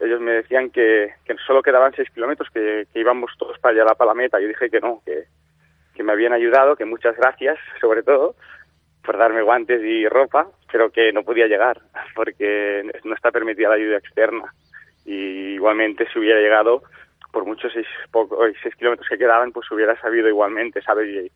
ellos 0.00 0.20
me 0.20 0.32
decían 0.32 0.70
que, 0.70 1.14
que 1.24 1.34
solo 1.46 1.62
quedaban 1.62 1.92
seis 1.94 2.08
kilómetros, 2.10 2.48
que, 2.50 2.86
íbamos 2.94 3.32
todos 3.38 3.58
para 3.58 3.82
allá 3.82 3.94
para 3.94 4.10
la 4.10 4.14
meta. 4.14 4.40
Yo 4.40 4.48
dije 4.48 4.70
que 4.70 4.80
no, 4.80 5.02
que, 5.04 5.24
que 5.94 6.02
me 6.02 6.12
habían 6.12 6.32
ayudado, 6.32 6.76
que 6.76 6.84
muchas 6.84 7.16
gracias, 7.16 7.58
sobre 7.80 8.02
todo, 8.02 8.36
por 9.04 9.16
darme 9.16 9.42
guantes 9.42 9.82
y 9.82 10.08
ropa, 10.08 10.48
pero 10.70 10.90
que 10.90 11.12
no 11.12 11.22
podía 11.22 11.46
llegar, 11.46 11.80
porque 12.14 12.88
no 13.04 13.14
está 13.14 13.30
permitida 13.30 13.70
la 13.70 13.76
ayuda 13.76 13.98
externa 13.98 14.52
y 15.08 15.54
igualmente 15.54 16.06
si 16.12 16.18
hubiera 16.18 16.38
llegado 16.38 16.82
por 17.32 17.46
muchos 17.46 17.72
seis, 17.72 17.86
seis 18.62 18.74
kilómetros 18.76 19.08
que 19.08 19.16
quedaban, 19.16 19.52
pues 19.52 19.70
hubiera 19.70 19.98
sabido 20.00 20.28
igualmente, 20.28 20.82
¿sabes? 20.82 21.08
Y, 21.08 21.32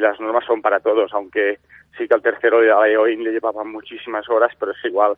las 0.00 0.20
normas 0.20 0.44
son 0.44 0.62
para 0.62 0.78
todos, 0.78 1.12
aunque 1.12 1.58
sí 1.96 2.06
que 2.06 2.14
al 2.14 2.22
tercero 2.22 2.60
de 2.60 2.96
hoy 2.96 3.16
le 3.16 3.32
llevaban 3.32 3.72
muchísimas 3.72 4.28
horas, 4.28 4.52
pero 4.60 4.70
es 4.70 4.84
igual. 4.84 5.16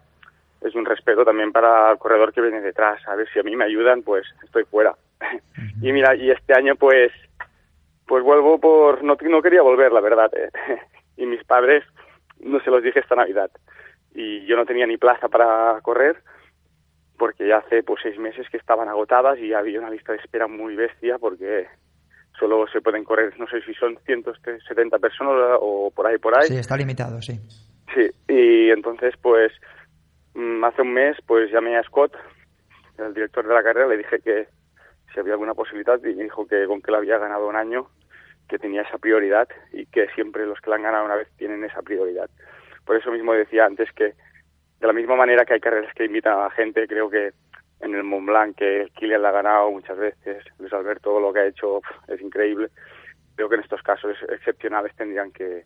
Es 0.60 0.74
un 0.74 0.84
respeto 0.84 1.24
también 1.24 1.52
para 1.52 1.92
el 1.92 1.98
corredor 1.98 2.32
que 2.32 2.42
viene 2.42 2.60
detrás, 2.60 3.02
¿sabes? 3.02 3.28
Si 3.32 3.38
a 3.38 3.42
mí 3.42 3.56
me 3.56 3.64
ayudan, 3.64 4.02
pues 4.02 4.26
estoy 4.44 4.64
fuera. 4.64 4.94
y 5.82 5.92
mira, 5.92 6.14
y 6.14 6.30
este 6.30 6.54
año 6.54 6.76
pues 6.76 7.12
pues 8.06 8.24
vuelvo 8.24 8.58
por... 8.58 9.04
No, 9.04 9.16
no 9.20 9.40
quería 9.40 9.62
volver, 9.62 9.92
la 9.92 10.00
verdad. 10.00 10.32
¿eh? 10.34 10.50
y 11.16 11.26
mis 11.26 11.44
padres 11.44 11.84
no 12.40 12.60
se 12.60 12.70
los 12.70 12.82
dije 12.82 12.98
esta 12.98 13.14
Navidad. 13.14 13.52
Y 14.12 14.44
yo 14.46 14.56
no 14.56 14.66
tenía 14.66 14.84
ni 14.84 14.96
plaza 14.96 15.28
para 15.28 15.80
correr 15.80 16.16
porque 17.16 17.46
ya 17.46 17.58
hace 17.58 17.84
pues 17.84 18.00
seis 18.02 18.18
meses 18.18 18.48
que 18.50 18.56
estaban 18.56 18.88
agotadas 18.88 19.38
y 19.38 19.52
había 19.52 19.78
una 19.78 19.90
lista 19.90 20.12
de 20.12 20.18
espera 20.18 20.48
muy 20.48 20.74
bestia 20.74 21.18
porque 21.18 21.68
solo 22.36 22.66
se 22.66 22.80
pueden 22.80 23.04
correr, 23.04 23.38
no 23.38 23.46
sé 23.46 23.60
si 23.62 23.74
son 23.74 23.98
170 24.06 24.98
personas 24.98 25.58
o 25.60 25.92
por 25.94 26.06
ahí, 26.06 26.16
por 26.16 26.34
ahí. 26.34 26.48
Sí, 26.48 26.56
está 26.56 26.78
limitado, 26.78 27.20
sí. 27.20 27.38
Sí, 27.94 28.10
y 28.26 28.70
entonces 28.70 29.14
pues 29.20 29.52
hace 30.64 30.82
un 30.82 30.92
mes 30.92 31.16
pues 31.26 31.50
llamé 31.50 31.76
a 31.76 31.82
Scott, 31.82 32.14
el 32.98 33.14
director 33.14 33.46
de 33.46 33.54
la 33.54 33.62
carrera, 33.62 33.88
le 33.88 33.96
dije 33.96 34.20
que 34.20 34.48
si 35.12 35.20
había 35.20 35.32
alguna 35.32 35.54
posibilidad 35.54 35.98
y 36.04 36.14
me 36.14 36.24
dijo 36.24 36.46
que 36.46 36.66
con 36.66 36.82
que 36.82 36.90
la 36.90 36.98
había 36.98 37.18
ganado 37.18 37.48
un 37.48 37.56
año, 37.56 37.88
que 38.48 38.58
tenía 38.58 38.82
esa 38.82 38.98
prioridad 38.98 39.48
y 39.72 39.86
que 39.86 40.08
siempre 40.08 40.46
los 40.46 40.60
que 40.60 40.70
la 40.70 40.76
han 40.76 40.82
ganado 40.82 41.04
una 41.04 41.16
vez 41.16 41.28
tienen 41.36 41.64
esa 41.64 41.82
prioridad. 41.82 42.28
Por 42.84 42.96
eso 42.96 43.10
mismo 43.10 43.32
decía 43.32 43.64
antes 43.64 43.90
que 43.92 44.14
de 44.80 44.86
la 44.86 44.92
misma 44.92 45.14
manera 45.14 45.44
que 45.44 45.54
hay 45.54 45.60
carreras 45.60 45.94
que 45.94 46.06
invitan 46.06 46.38
a 46.38 46.44
la 46.44 46.50
gente, 46.50 46.88
creo 46.88 47.10
que 47.10 47.32
en 47.80 47.94
el 47.94 48.02
Mont 48.02 48.26
Blanc, 48.26 48.56
que 48.56 48.88
Kilian 48.96 49.22
la 49.22 49.28
ha 49.30 49.32
ganado 49.32 49.70
muchas 49.70 49.96
veces, 49.96 50.44
Luis 50.58 50.72
Alberto 50.72 51.20
lo 51.20 51.32
que 51.32 51.40
ha 51.40 51.46
hecho 51.46 51.80
es 52.08 52.20
increíble. 52.20 52.68
Creo 53.36 53.48
que 53.48 53.54
en 53.56 53.62
estos 53.62 53.82
casos 53.82 54.16
excepcionales 54.28 54.94
tendrían 54.96 55.32
que, 55.32 55.64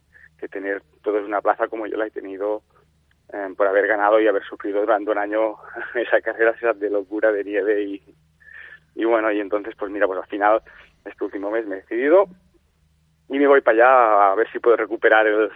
tener 0.50 0.82
todos 1.02 1.24
una 1.24 1.40
plaza 1.40 1.68
como 1.68 1.86
yo 1.86 1.96
la 1.96 2.06
he 2.06 2.10
tenido 2.10 2.62
eh, 3.32 3.54
por 3.56 3.66
haber 3.66 3.86
ganado 3.86 4.20
y 4.20 4.26
haber 4.26 4.44
sufrido 4.44 4.80
durante 4.80 5.10
un 5.10 5.18
año 5.18 5.56
esa 5.94 6.20
carrera 6.20 6.54
esa 6.56 6.72
de 6.72 6.90
locura 6.90 7.32
de 7.32 7.44
nieve 7.44 7.82
y, 7.82 8.02
y 8.94 9.04
bueno, 9.04 9.30
y 9.32 9.40
entonces 9.40 9.74
pues 9.76 9.90
mira, 9.90 10.06
pues 10.06 10.20
al 10.20 10.28
final 10.28 10.62
este 11.04 11.24
último 11.24 11.50
mes 11.50 11.66
me 11.66 11.76
he 11.76 11.80
decidido 11.80 12.26
y 13.28 13.38
me 13.38 13.46
voy 13.46 13.60
para 13.60 13.76
allá 13.76 14.32
a 14.32 14.34
ver 14.34 14.50
si 14.52 14.58
puedo 14.58 14.76
recuperar 14.76 15.26
el, 15.26 15.50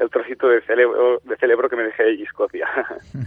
el 0.00 0.08
trocito 0.08 0.48
de 0.48 0.62
cerebro, 0.62 1.20
de 1.22 1.36
cerebro 1.36 1.68
que 1.68 1.76
me 1.76 1.84
dejé 1.84 2.04
de 2.04 2.22
Escocia. 2.22 2.66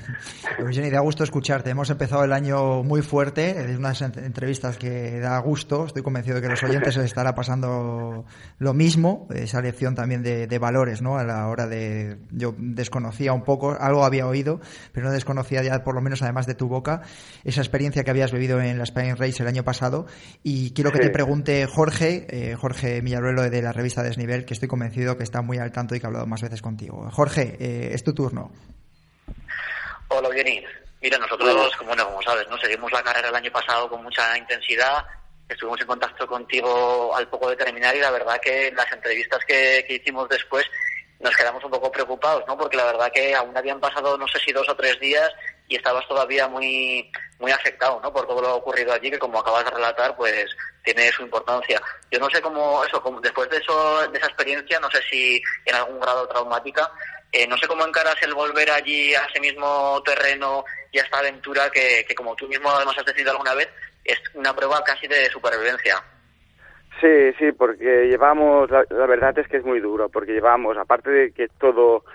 Pues 0.60 0.75
Jenny, 0.75 0.89
da 0.89 1.00
gusto 1.00 1.24
escucharte. 1.24 1.70
Hemos 1.70 1.89
empezado 1.89 2.24
el 2.24 2.32
año 2.32 2.84
muy 2.84 3.01
fuerte, 3.01 3.53
de 3.53 3.75
unas 3.77 4.01
entrevistas 4.01 4.77
que 4.77 5.20
da 5.20 5.38
gusto. 5.39 5.86
Estoy 5.86 6.03
convencido 6.03 6.36
de 6.36 6.42
que 6.42 6.48
los 6.48 6.63
oyentes 6.63 6.96
les 6.98 7.06
estará 7.06 7.34
pasando 7.34 8.25
lo 8.60 8.74
mismo, 8.74 9.27
esa 9.34 9.62
lección 9.62 9.96
también 9.96 10.22
de, 10.22 10.60
valores, 10.60 11.01
¿no? 11.01 11.18
A 11.18 11.24
la 11.24 11.48
hora 11.48 11.68
de. 11.68 12.18
Yo 12.32 12.53
desconocía 12.58 13.34
un 13.34 13.44
poco, 13.44 13.75
algo 13.80 14.06
había 14.06 14.27
oído, 14.27 14.60
pero 14.92 15.08
no 15.08 15.12
desconocía 15.12 15.63
ya, 15.63 15.84
por 15.84 15.96
lo 15.96 16.01
menos 16.01 16.22
además 16.22 16.46
de 16.46 16.56
tu 16.56 16.68
boca, 16.68 17.01
esa 17.44 17.62
experiencia 17.62 18.03
que 18.03 18.12
habías 18.12 18.32
vivido 18.32 18.62
en 18.62 18.77
la 18.77 18.84
Spain 18.84 19.18
Race 19.18 19.42
el 19.42 19.48
año 19.48 19.63
pasado. 19.63 20.06
Y 20.44 20.74
quiero 20.74 20.92
que 20.92 21.00
te 21.00 21.10
pregunte 21.10 21.65
Jorge, 21.65 22.27
eh, 22.30 22.56
Jorge 22.56 23.01
Millaruelo 23.01 23.50
de 23.50 23.62
la 23.62 23.72
revista 23.72 24.03
Desnivel, 24.03 24.46
que 24.46 24.53
estoy 24.53 24.70
convencido 24.70 25.18
que 25.18 25.24
está 25.24 25.42
muy 25.42 25.58
al 25.58 25.72
tanto 25.72 25.96
y 25.96 26.00
que 26.00 26.06
ha 26.06 26.10
hablado 26.10 26.27
más 26.27 26.42
veces 26.42 26.62
contigo. 26.63 27.08
Jorge, 27.12 27.55
eh, 27.60 27.89
es 27.93 28.03
tu 28.03 28.13
turno. 28.13 28.51
Hola, 30.08 30.29
Jenny. 30.34 30.63
Mira, 31.01 31.17
nosotros, 31.17 31.75
como, 31.75 31.89
bueno, 31.89 32.05
como 32.05 32.22
sabes, 32.22 32.48
¿no? 32.50 32.58
seguimos 32.58 32.91
la 32.91 33.03
carrera 33.03 33.29
el 33.29 33.36
año 33.36 33.51
pasado 33.51 33.89
con 33.89 34.01
mucha 34.01 34.38
intensidad. 34.38 35.05
Estuvimos 35.50 35.82
en 35.82 35.88
contacto 35.88 36.25
contigo 36.25 37.13
al 37.13 37.27
poco 37.27 37.50
de 37.50 37.58
terminar 37.58 37.93
y 37.96 38.00
la 38.00 38.10
verdad 38.10 38.39
que 38.41 38.72
las 38.72 38.89
entrevistas 38.91 39.43
que, 39.46 39.86
hicimos 39.89 40.29
después 40.29 40.65
nos 41.20 41.36
quedamos 41.36 41.63
un 41.63 41.72
poco 41.72 41.91
preocupados, 41.91 42.43
¿no? 42.48 42.58
Porque 42.58 42.77
la 42.77 42.86
verdad 42.86 43.12
que 43.12 43.36
aún 43.36 43.55
habían 43.55 43.82
pasado, 43.82 44.17
no 44.17 44.27
sé 44.29 44.39
si 44.39 44.53
dos 44.53 44.67
o 44.70 44.75
tres 44.75 44.98
días 45.01 45.29
y 45.74 45.77
estabas 45.77 46.08
todavía 46.08 46.48
muy 46.48 47.12
muy 47.39 47.51
afectado, 47.51 48.00
¿no? 48.03 48.13
Por 48.13 48.27
todo 48.27 48.39
lo 48.39 48.58
ocurrido 48.58 48.94
allí, 48.94 49.10
que 49.10 49.18
como 49.18 49.39
acabas 49.39 49.65
de 49.65 49.72
relatar, 49.72 50.15
pues 50.15 50.46
tiene 50.84 51.12
su 51.12 51.24
importancia. 51.24 51.82
Yo 52.12 52.20
no 52.20 52.30
sé 52.30 52.42
cómo 52.42 52.84
eso, 52.86 53.01
después 53.24 53.50
de 53.50 53.58
eso, 53.58 54.08
de 54.08 54.18
esa 54.20 54.27
experiencia, 54.27 54.80
no 54.80 54.89
sé 54.92 55.01
si 55.10 55.42
en 55.65 55.74
algún 55.74 56.00
grado 56.00 56.27
traumática, 56.27 56.92
eh, 57.32 57.48
no 57.48 57.58
sé 57.58 57.68
cómo 57.68 57.88
encaras 57.88 58.15
el 58.22 58.36
volver 58.36 58.70
allí 58.70 59.15
a 59.15 59.25
ese 59.25 59.39
mismo 59.39 60.00
terreno 60.06 60.63
y 60.92 61.00
a 61.00 61.03
esta 61.03 61.18
aventura 61.18 61.72
que, 61.72 62.06
que 62.08 62.13
como 62.13 62.36
tú 62.36 62.48
mismo 62.48 62.70
además 62.70 62.96
has 63.00 63.06
decidido 63.06 63.32
alguna 63.32 63.56
vez, 63.56 63.70
es 64.06 64.20
una 64.36 64.56
prueba 64.56 64.84
casi 64.84 65.08
de 65.08 65.25
supervivencia. 65.32 66.03
Sí, 67.01 67.34
sí, 67.39 67.51
porque 67.51 68.08
llevamos, 68.08 68.70
la, 68.70 68.86
verdad 69.08 69.38
es 69.39 69.48
que 69.48 69.58
es 69.58 69.65
muy 69.65 69.80
duro, 69.80 70.10
porque 70.10 70.34
llevamos, 70.34 70.77
aparte 70.77 71.10
de 71.10 71.32
que 71.32 71.48
todo 71.60 72.06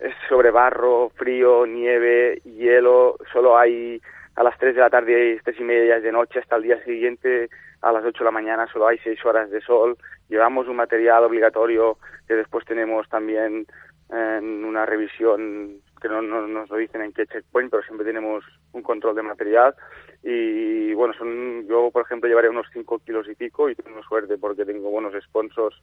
es 0.00 0.14
sobre 0.28 0.50
barro, 0.50 1.10
frío, 1.10 1.66
nieve, 1.66 2.40
hielo, 2.44 3.16
solo 3.32 3.56
hay 3.56 4.00
a 4.36 4.42
las 4.42 4.58
3 4.58 4.74
de 4.74 4.80
la 4.80 4.90
tarde 4.90 5.34
y 5.34 5.38
3 5.38 5.60
y 5.60 5.64
media 5.64 6.00
de 6.00 6.12
noche 6.12 6.40
hasta 6.40 6.56
el 6.56 6.64
día 6.64 6.82
siguiente 6.84 7.48
a 7.82 7.92
las 7.92 8.04
8 8.04 8.18
de 8.18 8.24
la 8.24 8.30
mañana 8.30 8.66
solo 8.72 8.88
hay 8.88 8.98
6 8.98 9.24
horas 9.24 9.50
de 9.50 9.60
sol. 9.60 9.96
Llevamos 10.28 10.66
un 10.68 10.76
material 10.76 11.24
obligatorio 11.24 11.98
que 12.26 12.34
después 12.34 12.64
tenemos 12.64 13.08
también 13.08 13.66
en 14.10 14.64
una 14.64 14.86
revisión 14.86 15.80
que 16.00 16.08
no, 16.08 16.20
nos 16.22 16.68
lo 16.68 16.76
dicen 16.76 17.02
en 17.02 17.12
qué 17.12 17.26
checkpoint, 17.26 17.70
pero 17.70 17.82
siempre 17.82 18.06
tenemos 18.06 18.44
un 18.72 18.82
control 18.82 19.14
de 19.14 19.22
material. 19.22 19.74
Y 20.22 20.92
bueno, 20.94 21.14
son, 21.14 21.66
yo 21.66 21.90
por 21.90 22.02
ejemplo 22.02 22.28
llevaré 22.28 22.48
unos 22.48 22.66
5 22.72 22.98
kilos 23.00 23.28
y 23.28 23.34
pico 23.34 23.68
y 23.68 23.74
tengo 23.74 24.02
suerte 24.02 24.38
porque 24.38 24.64
tengo 24.64 24.90
buenos 24.90 25.14
sponsors 25.22 25.76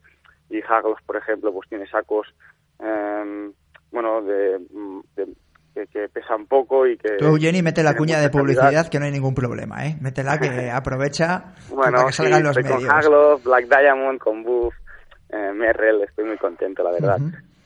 y 0.49 0.61
Haglos, 0.61 0.99
por 1.05 1.15
ejemplo, 1.15 1.53
pues 1.53 1.69
tiene 1.69 1.87
sacos, 1.87 2.27
eh, 2.79 3.51
bueno, 3.91 4.21
de, 4.21 4.59
que, 5.73 5.87
que, 5.87 6.09
pesan 6.09 6.45
poco 6.45 6.87
y 6.87 6.97
que... 6.97 7.17
Tú, 7.17 7.37
Jenny, 7.37 7.61
mete 7.61 7.83
la 7.83 7.95
cuña 7.95 8.19
de 8.19 8.29
publicidad 8.29 8.89
que 8.89 8.99
no 8.99 9.05
hay 9.05 9.11
ningún 9.11 9.35
problema, 9.35 9.85
¿eh? 9.85 9.95
Métela 10.01 10.39
que 10.39 10.69
aprovecha 10.73 11.53
para 11.75 12.05
que 12.05 12.11
salgan 12.11 12.43
los 12.43 12.55
medios. 12.55 12.83
con 12.83 12.91
Haglos, 12.91 13.43
Black 13.43 13.65
Diamond, 13.67 14.19
con 14.19 14.43
Buff, 14.43 14.73
eh, 15.29 15.51
Merrell, 15.53 16.01
estoy 16.01 16.25
muy 16.25 16.37
contento, 16.37 16.83
la 16.83 16.91
verdad. 16.91 17.17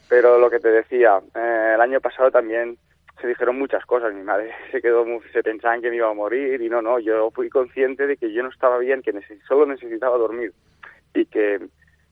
Pero 0.08 0.38
lo 0.38 0.50
que 0.50 0.60
te 0.60 0.70
decía, 0.70 1.20
eh, 1.36 1.72
el 1.76 1.82
año 1.82 2.00
pasado 2.00 2.30
también 2.30 2.78
se 3.20 3.28
dijeron 3.28 3.58
muchas 3.58 3.86
cosas. 3.86 4.14
Mi 4.14 4.24
madre 4.24 4.52
se 4.72 4.82
quedó 4.82 5.06
muy, 5.06 5.20
se 5.34 5.42
pensaban 5.42 5.82
que 5.82 5.90
me 5.90 5.98
iba 5.98 6.10
a 6.10 6.14
morir 6.14 6.62
y 6.62 6.70
no, 6.70 6.82
no, 6.82 7.00
yo 7.00 7.32
fui 7.32 7.50
consciente 7.50 8.08
de 8.08 8.18
que 8.18 8.32
yo 8.32 8.44
no 8.44 8.50
estaba 8.50 8.78
bien, 8.78 9.02
que 9.02 9.14
solo 9.48 9.66
necesitaba 9.66 10.18
dormir. 10.18 10.54
y 11.14 11.26
que 11.26 11.60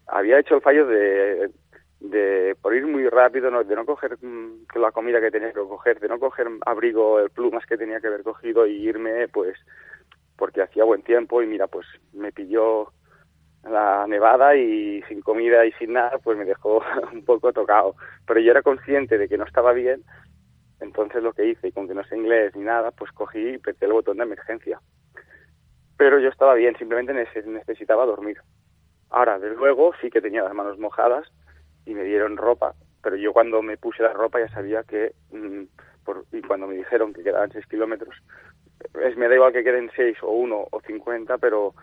había 0.07 0.39
hecho 0.39 0.55
el 0.55 0.61
fallo 0.61 0.85
de, 0.85 1.49
de 2.03 2.55
por 2.61 2.75
ir 2.75 2.85
muy 2.85 3.07
rápido, 3.07 3.49
no, 3.49 3.63
de 3.63 3.75
no 3.75 3.85
coger 3.85 4.17
mm, 4.21 4.65
la 4.75 4.91
comida 4.91 5.21
que 5.21 5.31
tenía 5.31 5.53
que 5.53 5.61
coger, 5.61 5.99
de 5.99 6.09
no 6.09 6.19
coger 6.19 6.47
abrigo, 6.65 7.17
plumas 7.33 7.65
que 7.65 7.77
tenía 7.77 8.01
que 8.01 8.07
haber 8.07 8.23
cogido 8.23 8.67
y 8.67 8.75
irme, 8.75 9.29
pues, 9.29 9.57
porque 10.35 10.61
hacía 10.61 10.83
buen 10.83 11.01
tiempo 11.01 11.41
y 11.41 11.47
mira, 11.47 11.67
pues 11.67 11.87
me 12.11 12.33
pilló 12.33 12.91
la 13.63 14.05
nevada 14.05 14.55
y 14.57 15.01
sin 15.03 15.21
comida 15.21 15.65
y 15.65 15.71
sin 15.73 15.93
nada, 15.93 16.17
pues 16.17 16.37
me 16.37 16.43
dejó 16.43 16.83
un 17.13 17.23
poco 17.23 17.53
tocado. 17.53 17.95
Pero 18.27 18.41
yo 18.41 18.51
era 18.51 18.61
consciente 18.61 19.17
de 19.17 19.29
que 19.29 19.37
no 19.37 19.45
estaba 19.45 19.71
bien, 19.71 20.03
entonces 20.81 21.23
lo 21.23 21.31
que 21.31 21.47
hice, 21.47 21.69
y 21.69 21.71
con 21.71 21.87
que 21.87 21.93
no 21.93 22.03
sé 22.03 22.17
inglés 22.17 22.53
ni 22.53 22.63
nada, 22.63 22.91
pues 22.91 23.13
cogí 23.13 23.39
y 23.39 23.55
apreté 23.55 23.85
el 23.85 23.93
botón 23.93 24.17
de 24.17 24.23
emergencia. 24.23 24.81
Pero 25.95 26.19
yo 26.19 26.27
estaba 26.27 26.53
bien, 26.55 26.75
simplemente 26.77 27.13
necesitaba 27.13 28.05
dormir. 28.05 28.39
Ahora, 29.09 29.39
de 29.39 29.51
luego, 29.51 29.93
sí 30.01 30.09
que 30.09 30.19
tenía 30.19 30.43
las 30.43 30.53
manos 30.53 30.77
mojadas 30.79 31.31
y 31.85 31.93
me 31.93 32.03
dieron 32.03 32.37
ropa, 32.37 32.73
pero 33.01 33.15
yo 33.15 33.33
cuando 33.33 33.61
me 33.61 33.77
puse 33.77 34.03
la 34.03 34.13
ropa 34.13 34.39
ya 34.39 34.49
sabía 34.49 34.83
que, 34.83 35.13
mm, 35.31 35.63
y 36.31 36.41
cuando 36.41 36.67
me 36.67 36.75
dijeron 36.75 37.13
que 37.13 37.23
quedaban 37.23 37.51
seis 37.51 37.65
kilómetros, 37.67 38.15
es, 39.01 39.17
me 39.17 39.27
da 39.27 39.35
igual 39.35 39.53
que 39.53 39.63
queden 39.63 39.89
seis 39.95 40.17
o 40.21 40.31
uno 40.31 40.67
o 40.71 40.81
cincuenta, 40.81 41.37
pero 41.37 41.73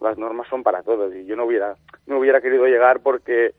las 0.00 0.16
normas 0.18 0.48
son 0.48 0.62
para 0.62 0.82
todos 0.82 1.14
y 1.14 1.24
yo 1.24 1.36
no 1.36 1.44
hubiera 1.44 1.76
no 2.06 2.18
hubiera 2.18 2.40
querido 2.40 2.66
llegar 2.66 3.00
porque 3.00 3.54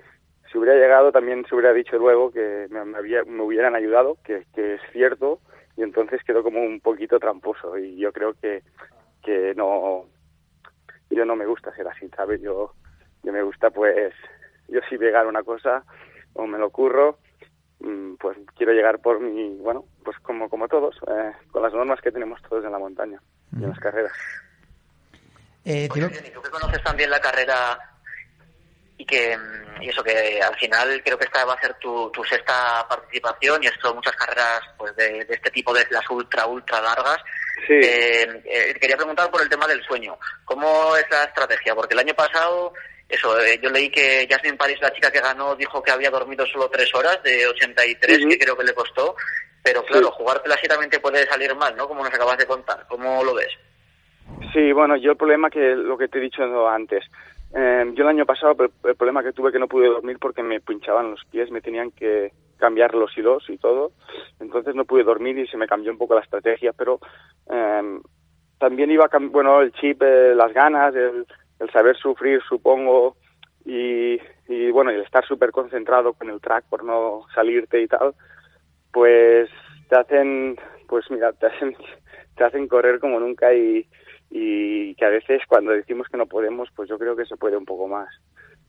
si 0.52 0.58
hubiera 0.58 0.76
llegado 0.80 1.12
también 1.12 1.46
se 1.46 1.56
hubiera 1.56 1.74
dicho 1.74 1.98
luego 1.98 2.32
que 2.32 2.68
me, 2.70 2.86
me 2.86 3.44
hubieran 3.44 3.76
ayudado 3.76 4.18
que, 4.24 4.46
que, 4.56 4.76
es 4.76 4.82
cierto 4.92 5.40
y 5.76 5.84
entonces 5.84 6.24
quedó 6.24 6.42
como 6.44 6.62
un 6.62 6.80
poquito 6.80 7.20
tramposo 7.20 7.78
y 7.78 7.98
yo 7.98 8.12
creo 8.14 8.34
que 8.34 8.64
que 9.24 9.54
no 9.56 10.06
yo 11.10 11.26
no 11.26 11.36
me 11.36 11.46
gusta 11.46 11.76
ser 11.76 11.88
así 11.88 12.08
sabes 12.16 12.42
yo 12.42 12.74
yo 13.24 13.34
me 13.34 13.44
gusta 13.44 13.70
pues 13.70 14.14
yo 14.72 14.80
si 14.90 14.98
llegar 14.98 15.26
a 15.26 15.30
una 15.30 15.44
cosa 15.44 15.84
o 16.34 16.46
me 16.48 16.58
lo 16.58 16.70
curro 16.70 17.20
mm, 17.80 18.16
pues 18.16 18.38
quiero 18.56 18.74
llegar 18.74 19.00
por 19.00 19.20
mi 19.20 19.56
bueno 19.58 19.86
pues 20.04 20.18
como 20.20 20.50
como 20.50 20.68
todos 20.68 20.96
eh, 21.08 21.32
con 21.52 21.64
las 21.64 21.74
normas 21.74 22.02
que 22.02 22.12
tenemos 22.12 22.42
todos 22.44 22.64
en 22.66 22.72
la 22.72 22.80
montaña 22.80 23.22
y 23.54 23.64
en 23.64 23.70
las 23.70 23.80
carreras. 23.80 24.14
Eh, 25.66 25.90
tú 25.90 26.42
que 26.42 26.50
conoces 26.50 26.84
también 26.84 27.10
la 27.10 27.20
carrera 27.20 27.78
y 28.98 29.06
que 29.06 29.38
mm, 29.38 29.70
y 29.82 29.90
eso 29.90 30.04
que 30.04 30.42
al 30.42 30.56
final 30.58 31.02
creo 31.04 31.18
que 31.18 31.26
esta 31.26 31.46
va 31.46 31.54
a 31.54 31.62
ser 31.62 31.74
tu, 31.76 32.10
tu 32.12 32.24
sexta 32.24 32.86
participación 32.88 33.64
y 33.64 33.68
esto 33.68 33.96
muchas 33.96 34.16
carreras 34.16 34.62
pues 34.78 34.96
de, 34.96 35.26
este 35.30 35.50
tipo 35.52 35.74
de 35.74 35.86
las 35.90 36.08
ultra 36.10 36.46
ultra 36.46 36.82
largas. 36.82 37.18
Eh, 37.68 38.42
eh, 38.46 38.74
quería 38.80 38.98
preguntar 38.98 39.30
por 39.30 39.42
el 39.42 39.50
tema 39.50 39.68
del 39.68 39.84
sueño. 39.84 40.18
Cómo 40.46 40.96
es 40.96 41.06
la 41.10 41.24
estrategia 41.24 41.76
porque 41.76 41.94
el 41.94 42.00
año 42.00 42.14
pasado 42.14 42.74
eso 43.10 43.40
eh, 43.40 43.60
yo 43.62 43.72
leí 43.72 43.90
que 43.90 44.28
Jasmine 44.30 44.58
Paris 44.58 44.80
la 44.82 44.94
chica 44.94 45.12
que 45.12 45.20
ganó 45.20 45.56
dijo 45.56 45.82
que 45.82 45.92
había 45.92 46.12
dormido 46.12 46.46
solo 46.46 46.70
tres 46.70 46.94
horas 46.94 47.22
de 47.24 47.48
83 47.48 48.20
que 48.30 48.38
creo 48.38 48.56
que 48.56 48.64
le 48.64 48.74
costó. 48.74 49.16
Pero 49.62 49.84
claro 49.84 50.12
jugártela 50.12 50.56
así 50.56 50.68
también 50.68 50.90
te 50.90 51.02
puede 51.02 51.26
salir 51.28 51.54
mal 51.56 51.76
no 51.76 51.88
como 51.88 52.04
nos 52.04 52.14
acabas 52.14 52.38
de 52.38 52.46
contar. 52.46 52.86
Cómo 52.88 53.24
lo 53.24 53.34
ves 53.34 53.52
Sí, 54.54 54.72
bueno, 54.72 54.96
yo 54.96 55.12
el 55.12 55.18
problema 55.18 55.50
que 55.50 55.76
lo 55.76 55.98
que 55.98 56.08
te 56.08 56.18
he 56.18 56.22
dicho 56.22 56.68
antes, 56.68 57.04
eh, 57.54 57.92
yo 57.94 58.04
el 58.04 58.10
año 58.10 58.26
pasado 58.26 58.56
el, 58.84 58.96
problema 58.96 59.24
que 59.24 59.34
tuve 59.34 59.52
que 59.52 59.60
no 59.60 59.68
pude 59.68 59.88
dormir 59.88 60.18
porque 60.20 60.44
me 60.44 60.60
pinchaban 60.60 61.12
los 61.12 61.24
pies, 61.26 61.52
me 61.52 61.62
tenían 61.62 61.92
que 61.92 62.32
cambiar 62.58 62.94
los 62.94 63.16
hilos 63.18 63.44
y 63.50 63.58
todo, 63.58 63.92
entonces 64.40 64.76
no 64.76 64.86
pude 64.86 65.04
dormir 65.04 65.38
y 65.38 65.48
se 65.48 65.58
me 65.58 65.68
cambió 65.68 65.92
un 65.92 65.98
poco 65.98 66.16
la 66.16 66.22
estrategia, 66.22 66.74
pero 66.74 67.00
eh, 67.50 68.00
también 68.60 68.92
iba, 68.92 69.10
bueno, 69.32 69.62
el 69.62 69.72
chip, 69.74 70.02
eh, 70.02 70.34
las 70.36 70.54
ganas, 70.54 70.96
el, 70.96 71.26
el, 71.60 71.70
saber 71.72 71.98
sufrir, 71.98 72.42
supongo, 72.48 73.18
y, 73.66 74.20
y 74.48 74.72
bueno, 74.72 74.92
el 74.92 75.02
estar 75.02 75.26
súper 75.26 75.52
concentrado 75.52 76.14
con 76.14 76.30
el 76.30 76.42
track 76.42 76.66
por 76.70 76.84
no 76.84 77.26
salirte 77.34 77.82
y 77.82 77.88
tal, 77.88 78.16
pues 78.92 79.50
te 79.90 79.96
hacen, 79.96 80.58
pues 80.88 81.10
mira, 81.10 81.34
te 81.34 81.48
hacen, 81.48 81.76
te 82.36 82.44
hacen 82.44 82.68
correr 82.68 83.00
como 83.00 83.20
nunca 83.20 83.54
y, 83.54 83.88
que 84.32 85.06
a 85.06 85.10
veces 85.10 85.42
cuando 85.48 85.72
decimos 85.72 86.08
que 86.08 86.18
no 86.18 86.26
podemos, 86.26 86.70
pues 86.76 86.90
yo 86.90 87.00
creo 87.00 87.16
que 87.16 87.26
se 87.26 87.38
puede 87.38 87.56
un 87.58 87.66
poco 87.66 87.88
más 87.88 88.10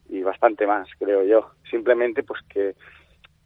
y 0.08 0.22
bastante 0.22 0.66
más, 0.66 0.88
creo 0.98 1.24
yo. 1.24 1.50
Simplemente 1.68 2.22
pues 2.22 2.40
que, 2.48 2.74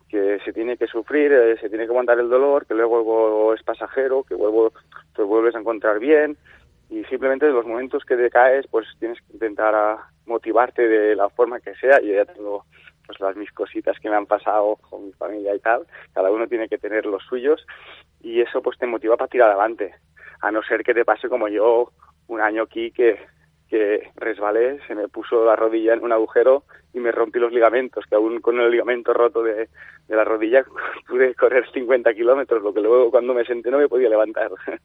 que 0.09 0.39
se 0.45 0.53
tiene 0.53 0.77
que 0.77 0.87
sufrir, 0.87 1.33
eh, 1.33 1.57
se 1.59 1.69
tiene 1.69 1.85
que 1.85 1.91
aguantar 1.91 2.19
el 2.19 2.29
dolor, 2.29 2.67
que 2.67 2.75
luego 2.75 3.55
es 3.55 3.63
pasajero, 3.63 4.23
que 4.23 4.35
luego 4.35 4.73
te 5.17 5.23
vuelves 5.23 5.55
a 5.55 5.61
encontrar 5.61 5.99
bien 5.99 6.37
y 6.91 7.05
simplemente 7.05 7.47
en 7.47 7.55
los 7.55 7.67
momentos 7.67 8.05
que 8.05 8.17
decaes 8.17 8.67
pues 8.69 8.87
tienes 8.99 9.19
que 9.23 9.33
intentar 9.33 9.97
motivarte 10.27 10.87
de 10.87 11.17
la 11.17 11.29
forma 11.29 11.61
que 11.61 11.75
sea. 11.77 12.01
Yo 12.01 12.15
ya 12.15 12.25
tengo 12.25 12.65
pues 13.07 13.21
las 13.21 13.37
mis 13.37 13.53
cositas 13.53 13.99
que 14.01 14.09
me 14.09 14.17
han 14.17 14.27
pasado 14.27 14.77
con 14.77 15.07
mi 15.07 15.13
familia 15.13 15.55
y 15.55 15.59
tal, 15.59 15.87
cada 16.13 16.31
uno 16.31 16.47
tiene 16.47 16.69
que 16.69 16.79
tener 16.79 17.05
los 17.05 17.23
suyos 17.25 17.67
y 18.23 18.41
eso 18.41 18.63
pues 18.63 18.79
te 18.79 18.87
motiva 18.87 19.17
para 19.17 19.29
tirar 19.29 19.51
adelante 19.51 19.95
a 20.41 20.51
no 20.51 20.63
ser 20.63 20.83
que 20.83 20.95
te 20.95 21.05
pase 21.05 21.29
como 21.29 21.49
yo 21.49 21.91
un 22.29 22.41
año 22.41 22.63
aquí 22.63 22.91
que, 22.91 23.19
que 23.69 24.11
resbalé, 24.17 24.79
se 24.87 24.95
me 24.95 25.09
puso 25.09 25.45
la 25.45 25.57
rodilla 25.57 25.95
en 25.95 26.03
un 26.03 26.13
agujero 26.13 26.65
y 26.93 27.01
me 27.01 27.13
rompí 27.13 27.39
los 27.39 27.53
ligamentos, 27.53 28.05
que 28.07 28.15
aún 28.15 28.41
con 28.41 28.61
el 28.61 28.71
ligamento 28.71 29.13
roto 29.13 29.43
de, 29.43 29.69
de 30.07 30.17
la 30.17 30.25
rodilla 30.25 30.65
pude 31.09 31.35
correr 31.35 31.71
50 31.73 32.13
kilómetros, 32.15 32.63
lo 32.63 32.73
que 32.73 32.81
luego 32.81 33.11
cuando 33.11 33.35
me 33.35 33.45
senté 33.45 33.71
no 33.71 33.79
me 33.79 33.89
podía 33.89 34.09
levantar. 34.09 34.51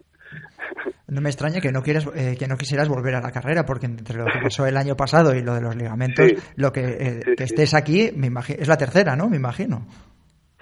No 1.07 1.21
me 1.21 1.29
extraña 1.29 1.59
que 1.59 1.71
no 1.71 1.81
quieras, 1.81 2.07
eh, 2.15 2.35
que 2.37 2.47
no 2.47 2.55
quisieras 2.55 2.87
volver 2.87 3.15
a 3.15 3.21
la 3.21 3.31
carrera, 3.31 3.65
porque 3.65 3.87
entre 3.87 4.17
lo 4.17 4.25
que 4.25 4.39
pasó 4.43 4.67
el 4.67 4.77
año 4.77 4.95
pasado 4.95 5.33
y 5.33 5.41
lo 5.41 5.55
de 5.55 5.61
los 5.61 5.75
ligamentos, 5.75 6.27
lo 6.55 6.71
que, 6.71 6.81
eh, 6.81 7.35
que 7.35 7.43
estés 7.43 7.73
aquí, 7.73 8.11
me 8.15 8.27
imagino, 8.27 8.61
es 8.61 8.67
la 8.67 8.77
tercera, 8.77 9.15
¿no? 9.15 9.27
Me 9.27 9.37
imagino. 9.37 9.87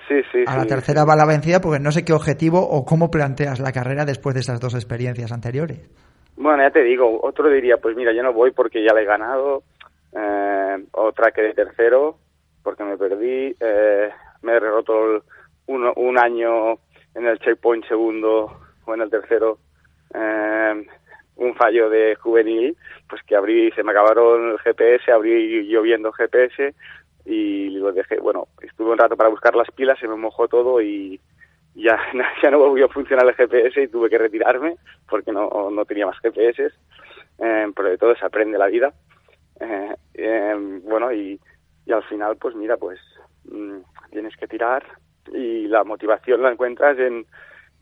Sí, 0.07 0.15
sí. 0.31 0.43
A 0.47 0.55
la 0.55 0.65
tercera 0.65 1.03
va 1.03 1.17
la 1.17 1.25
vencida 1.25 1.59
porque 1.59 1.83
no 1.83 1.91
sé 1.91 2.05
qué 2.05 2.13
objetivo 2.13 2.59
o 2.61 2.85
cómo 2.85 3.11
planteas 3.11 3.59
la 3.59 3.73
carrera 3.73 4.05
después 4.05 4.33
de 4.35 4.39
esas 4.39 4.61
dos 4.61 4.73
experiencias 4.73 5.33
anteriores. 5.33 5.81
Bueno, 6.37 6.63
ya 6.63 6.71
te 6.71 6.83
digo, 6.83 7.19
otro 7.21 7.49
diría, 7.49 7.77
pues 7.77 7.97
mira, 7.97 8.13
yo 8.13 8.23
no 8.23 8.31
voy 8.31 8.51
porque 8.51 8.81
ya 8.83 8.93
le 8.93 9.01
he 9.01 9.05
ganado, 9.05 9.63
eh, 10.13 10.77
otra 10.93 11.31
que 11.31 11.41
de 11.41 11.53
tercero 11.53 12.17
porque 12.63 12.83
me 12.83 12.97
perdí, 12.97 13.55
eh, 13.59 14.09
me 14.41 14.53
he 14.53 14.59
roto 14.59 15.23
un 15.67 16.17
año 16.17 16.73
en 17.15 17.25
el 17.25 17.39
checkpoint 17.39 17.85
segundo 17.87 18.66
o 18.87 18.93
en 18.93 19.01
el 19.01 19.09
tercero, 19.09 19.59
eh, 20.13 20.85
un 21.35 21.55
fallo 21.55 21.89
de 21.89 22.15
juvenil, 22.15 22.75
pues 23.07 23.21
que 23.23 23.35
abrí, 23.35 23.71
se 23.71 23.83
me 23.83 23.91
acabaron 23.91 24.51
el 24.51 24.59
GPS, 24.59 25.11
abrí 25.11 25.67
lloviendo 25.67 26.11
GPS, 26.11 26.73
y 27.25 27.69
lo 27.71 27.91
dejé, 27.91 28.19
bueno, 28.19 28.47
estuve 28.61 28.91
un 28.91 28.97
rato 28.97 29.17
para 29.17 29.29
buscar 29.29 29.55
las 29.55 29.69
pilas, 29.71 29.99
se 29.99 30.07
me 30.07 30.15
mojó 30.15 30.47
todo 30.47 30.81
y 30.81 31.19
ya, 31.75 31.99
ya 32.41 32.51
no 32.51 32.59
volvió 32.59 32.85
a 32.85 32.89
funcionar 32.89 33.27
el 33.27 33.35
GPS 33.35 33.83
y 33.83 33.87
tuve 33.87 34.09
que 34.09 34.17
retirarme 34.17 34.77
porque 35.09 35.31
no, 35.31 35.69
no 35.69 35.85
tenía 35.85 36.07
más 36.07 36.19
GPS, 36.19 36.71
eh, 37.39 37.71
pero 37.75 37.89
de 37.89 37.97
todo 37.97 38.15
se 38.15 38.25
aprende 38.25 38.57
la 38.57 38.67
vida. 38.67 38.93
Eh, 39.59 39.95
eh, 40.13 40.79
bueno, 40.83 41.11
y, 41.11 41.39
y 41.85 41.91
al 41.91 42.03
final, 42.03 42.37
pues 42.37 42.55
mira, 42.55 42.77
pues 42.77 42.99
mm, 43.45 43.79
tienes 44.11 44.35
que 44.37 44.47
tirar 44.47 44.83
y 45.33 45.67
la 45.67 45.83
motivación 45.83 46.41
la 46.41 46.51
encuentras 46.51 46.97
en, 46.97 47.25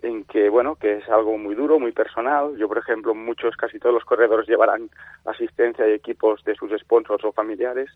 en 0.01 0.23
que, 0.25 0.49
bueno, 0.49 0.75
que 0.75 0.97
es 0.97 1.09
algo 1.09 1.37
muy 1.37 1.55
duro, 1.55 1.79
muy 1.79 1.91
personal. 1.91 2.55
Yo, 2.57 2.67
por 2.67 2.77
ejemplo, 2.77 3.15
muchos, 3.15 3.55
casi 3.55 3.79
todos 3.79 3.95
los 3.95 4.05
corredores 4.05 4.47
llevarán 4.47 4.89
asistencia 5.25 5.87
y 5.87 5.93
equipos 5.93 6.43
de 6.43 6.55
sus 6.55 6.71
sponsors 6.79 7.23
o 7.23 7.31
familiares. 7.31 7.89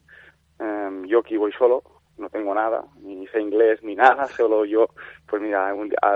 Em, 0.59 1.05
yo 1.05 1.19
aquí 1.19 1.37
voy 1.37 1.51
solo, 1.53 1.83
no 2.17 2.29
tengo 2.29 2.53
nada, 2.53 2.83
ni 3.01 3.27
sé 3.27 3.41
inglés 3.41 3.81
ni 3.83 3.95
nada, 3.95 4.27
solo 4.27 4.65
yo, 4.65 4.89
pues 5.27 5.41
mira, 5.41 5.73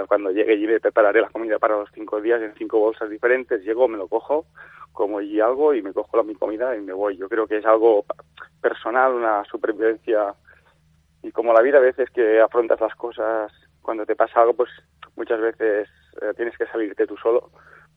cuando 0.07 0.31
llegue 0.31 0.55
y 0.55 0.67
me 0.67 0.79
prepararé 0.79 1.21
la 1.21 1.29
comida 1.29 1.59
para 1.59 1.77
los 1.77 1.89
cinco 1.93 2.19
días 2.21 2.41
en 2.41 2.53
cinco 2.55 2.79
bolsas 2.79 3.09
diferentes, 3.09 3.63
llego, 3.63 3.87
me 3.87 3.97
lo 3.97 4.07
cojo, 4.07 4.45
como 4.91 5.21
y 5.21 5.39
algo 5.39 5.73
y 5.73 5.81
me 5.81 5.93
cojo 5.93 6.17
la, 6.17 6.23
mi 6.23 6.35
comida 6.35 6.75
y 6.75 6.81
me 6.81 6.93
voy. 6.93 7.17
Yo 7.17 7.27
creo 7.27 7.47
que 7.47 7.57
es 7.57 7.65
algo 7.65 8.05
personal, 8.61 9.13
una 9.13 9.43
supervivencia 9.45 10.35
y 11.23 11.31
como 11.31 11.53
la 11.53 11.61
vida 11.61 11.77
a 11.77 11.81
veces 11.81 12.09
que 12.11 12.39
afrontas 12.39 12.79
las 12.79 12.95
cosas, 12.95 13.51
cuando 13.83 14.05
te 14.05 14.15
pasa 14.15 14.41
algo, 14.41 14.55
pues 14.55 14.69
muchas 15.15 15.39
veces 15.39 15.87
eh, 16.21 16.33
tienes 16.35 16.57
que 16.57 16.65
salirte 16.65 17.05
tú 17.05 17.15
solo, 17.17 17.51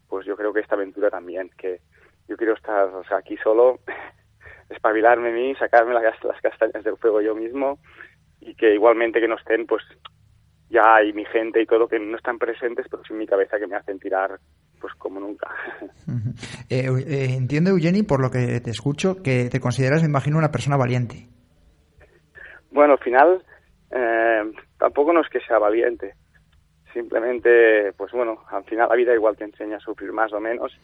pues 0.09 0.27
yo 0.27 0.37
creo 0.37 0.53
que 0.53 0.61
esta 0.61 0.75
aventura 0.75 1.09
también, 1.09 1.51
que 1.57 1.81
yo 2.29 2.37
quiero 2.37 2.55
estar, 2.55 2.87
o 2.89 3.05
sea, 3.05 3.19
aquí 3.19 3.37
solo 3.39 3.79
espabilarme 4.69 5.31
a 5.31 5.33
mí, 5.33 5.55
sacarme 5.55 5.95
las, 5.95 6.23
las 6.23 6.41
castañas 6.43 6.85
del 6.85 6.99
fuego 6.99 7.23
yo 7.23 7.35
mismo 7.35 7.79
y 8.41 8.55
que 8.55 8.75
igualmente 8.75 9.21
que 9.21 9.29
no 9.29 9.37
estén, 9.37 9.67
pues 9.67 9.83
ya 10.69 10.97
hay 10.97 11.13
mi 11.13 11.25
gente 11.25 11.63
y 11.63 11.67
todo 11.67 11.89
que 11.89 11.99
no 11.99 12.17
están 12.17 12.39
presentes, 12.39 12.87
pero 12.91 13.03
sí 13.05 13.13
en 13.13 13.21
mi 13.21 13.27
cabeza 13.27 13.59
que 13.59 13.67
me 13.67 13.77
hacen 13.77 13.99
tirar 13.99 14.39
pues 14.81 14.95
como 14.95 15.21
nunca. 15.21 15.49
Eh, 16.69 16.89
eh, 16.89 17.35
entiendo, 17.37 17.71
Eugeni, 17.71 18.03
por 18.03 18.21
lo 18.21 18.29
que 18.29 18.61
te 18.61 18.71
escucho, 18.71 19.23
que 19.23 19.49
te 19.49 19.61
consideras, 19.61 20.03
me 20.03 20.09
imagino, 20.09 20.37
una 20.37 20.51
persona 20.51 20.77
valiente. 20.77 21.29
Bueno, 22.73 22.95
al 22.95 22.99
final 22.99 23.45
eh, 23.91 24.53
tampoco 24.79 25.13
no 25.13 25.21
es 25.21 25.29
que 25.29 25.41
sea 25.41 25.59
valiente. 25.59 26.15
Simplemente, 26.93 27.93
pues 27.93 28.13
bueno, 28.13 28.43
al 28.51 28.65
final 28.65 28.89
la 28.89 28.97
vida 28.97 29.15
igual 29.15 29.37
te 29.37 29.45
enseña 29.45 29.77
a 29.77 29.81
sufrir 29.81 30.13
más 30.13 30.33
o 30.33 30.41
menos 30.41 30.77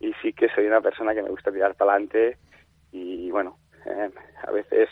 y 0.00 0.12
sí 0.20 0.32
que 0.32 0.48
soy 0.48 0.66
una 0.66 0.80
persona 0.80 1.14
que 1.14 1.22
me 1.22 1.30
gusta 1.30 1.50
tirar 1.52 1.74
para 1.74 1.92
adelante 1.92 2.38
y 2.92 3.30
bueno, 3.30 3.58
Eh, 3.86 4.10
a 4.42 4.50
veces 4.50 4.88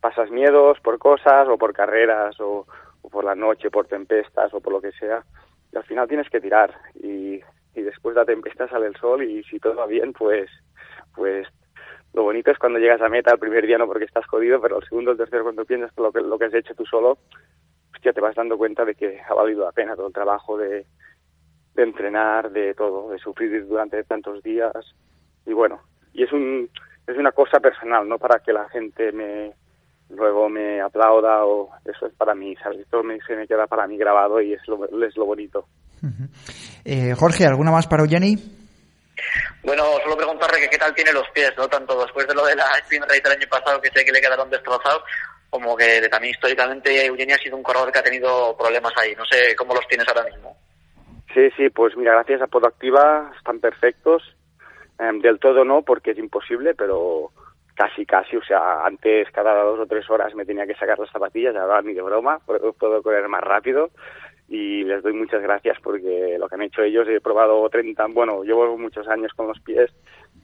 pasas 0.00 0.30
miedos 0.30 0.78
por 0.80 0.98
cosas 0.98 1.48
o 1.48 1.56
por 1.58 1.72
carreras 1.72 2.38
o, 2.38 2.64
por 3.10 3.24
la 3.24 3.34
noche, 3.34 3.70
por 3.70 3.86
tempestas 3.86 4.54
o 4.54 4.60
por 4.60 4.72
lo 4.72 4.80
que 4.80 4.92
sea. 4.92 5.24
Y 5.72 5.76
al 5.76 5.84
final 5.84 6.06
tienes 6.06 6.30
que 6.30 6.40
tirar 6.40 6.70
y, 6.94 7.40
y 7.74 7.82
después 7.82 8.14
de 8.14 8.20
la 8.20 8.26
tempestad 8.26 8.68
sale 8.70 8.86
el 8.86 8.96
sol 8.96 9.22
y 9.24 9.42
si 9.44 9.58
todo 9.58 9.74
va 9.74 9.86
bien, 9.86 10.12
pues, 10.12 10.48
pues 11.14 11.48
lo 12.14 12.22
bonito 12.22 12.50
es 12.50 12.58
cuando 12.58 12.78
llegas 12.78 13.00
a 13.00 13.08
meta 13.08 13.32
el 13.32 13.38
primer 13.38 13.66
día 13.66 13.78
no 13.78 13.86
porque 13.86 14.04
estás 14.04 14.26
jodido, 14.26 14.60
pero 14.60 14.78
el 14.78 14.88
segundo 14.88 15.12
el 15.12 15.16
tercero 15.16 15.44
cuando 15.44 15.64
piensas 15.64 15.92
lo 15.96 16.12
que, 16.12 16.20
lo 16.20 16.38
que 16.38 16.46
has 16.46 16.54
hecho 16.54 16.74
tú 16.74 16.84
solo, 16.84 17.18
ya 18.02 18.12
te 18.12 18.20
vas 18.20 18.34
dando 18.34 18.58
cuenta 18.58 18.84
de 18.84 18.94
que 18.94 19.20
ha 19.20 19.34
valido 19.34 19.64
la 19.64 19.72
pena 19.72 19.94
todo 19.94 20.08
el 20.08 20.12
trabajo 20.12 20.58
de, 20.58 20.86
de 21.74 21.82
entrenar, 21.82 22.50
de 22.50 22.74
todo, 22.74 23.10
de 23.10 23.18
sufrir 23.18 23.66
durante 23.66 24.02
tantos 24.04 24.42
días. 24.42 24.72
Y 25.46 25.52
bueno, 25.52 25.80
y 26.12 26.24
es 26.24 26.32
un 26.32 26.68
es 27.06 27.16
una 27.16 27.32
cosa 27.32 27.58
personal, 27.60 28.08
no 28.08 28.18
para 28.18 28.40
que 28.40 28.52
la 28.52 28.68
gente 28.68 29.12
me 29.12 29.52
luego 30.10 30.48
me 30.48 30.80
aplauda 30.80 31.44
o 31.46 31.70
eso 31.84 32.06
es 32.06 32.14
para 32.14 32.34
mí, 32.34 32.54
¿sabes? 32.56 32.80
Esto 32.80 33.02
me, 33.02 33.18
se 33.20 33.34
me 33.34 33.46
queda 33.46 33.66
para 33.66 33.86
mí 33.86 33.96
grabado 33.96 34.40
y 34.40 34.52
es 34.52 34.60
lo, 34.68 34.84
es 34.84 35.16
lo 35.16 35.24
bonito. 35.24 35.66
eh, 36.84 37.14
Jorge, 37.14 37.46
¿alguna 37.46 37.70
más 37.70 37.86
para 37.86 38.02
Eugeni? 38.02 38.36
Bueno, 39.62 39.84
solo 40.02 40.16
preguntarle 40.16 40.60
que 40.60 40.68
qué 40.68 40.78
tal 40.78 40.94
tiene 40.94 41.12
los 41.12 41.28
pies, 41.30 41.52
¿no? 41.56 41.68
Tanto 41.68 42.00
después 42.02 42.26
de 42.26 42.34
lo 42.34 42.44
de 42.44 42.56
la 42.56 42.66
sprint 42.82 43.04
race 43.04 43.20
del 43.22 43.32
año 43.32 43.48
pasado, 43.48 43.80
que 43.80 43.90
sé 43.90 44.04
que 44.04 44.12
le 44.12 44.20
quedaron 44.20 44.50
destrozados, 44.50 45.02
como 45.50 45.76
que 45.76 46.08
también 46.08 46.32
históricamente 46.32 47.06
Eugeni 47.06 47.32
ha 47.32 47.38
sido 47.38 47.56
un 47.56 47.62
corredor 47.62 47.92
que 47.92 47.98
ha 47.98 48.02
tenido 48.02 48.56
problemas 48.56 48.92
ahí. 48.96 49.14
No 49.16 49.24
sé 49.26 49.54
cómo 49.56 49.74
los 49.74 49.86
tienes 49.86 50.08
ahora 50.08 50.24
mismo. 50.24 50.56
Sí, 51.34 51.50
sí, 51.56 51.70
pues 51.70 51.96
mira, 51.96 52.12
gracias 52.12 52.42
a 52.42 52.46
Podoactiva 52.46 53.32
están 53.36 53.60
perfectos. 53.60 54.22
Em, 54.98 55.20
del 55.20 55.38
todo 55.38 55.64
no, 55.64 55.82
porque 55.82 56.12
es 56.12 56.18
imposible, 56.18 56.74
pero 56.74 57.30
casi, 57.74 58.04
casi. 58.06 58.36
O 58.36 58.44
sea, 58.44 58.84
antes 58.84 59.30
cada 59.30 59.62
dos 59.62 59.80
o 59.80 59.86
tres 59.86 60.08
horas 60.10 60.34
me 60.34 60.44
tenía 60.44 60.66
que 60.66 60.74
sacar 60.74 60.98
las 60.98 61.10
zapatillas, 61.10 61.56
ahora 61.56 61.82
ni 61.82 61.94
de 61.94 62.02
broma, 62.02 62.38
puedo 62.46 63.02
correr 63.02 63.28
más 63.28 63.42
rápido. 63.42 63.90
Y 64.52 64.84
les 64.84 65.02
doy 65.02 65.14
muchas 65.14 65.40
gracias 65.40 65.78
porque 65.82 66.36
lo 66.38 66.46
que 66.46 66.56
han 66.56 66.60
hecho 66.60 66.82
ellos, 66.82 67.08
he 67.08 67.22
probado 67.22 67.66
30, 67.70 68.06
bueno, 68.08 68.44
llevo 68.44 68.76
muchos 68.76 69.08
años 69.08 69.32
con 69.32 69.46
los 69.46 69.58
pies 69.60 69.90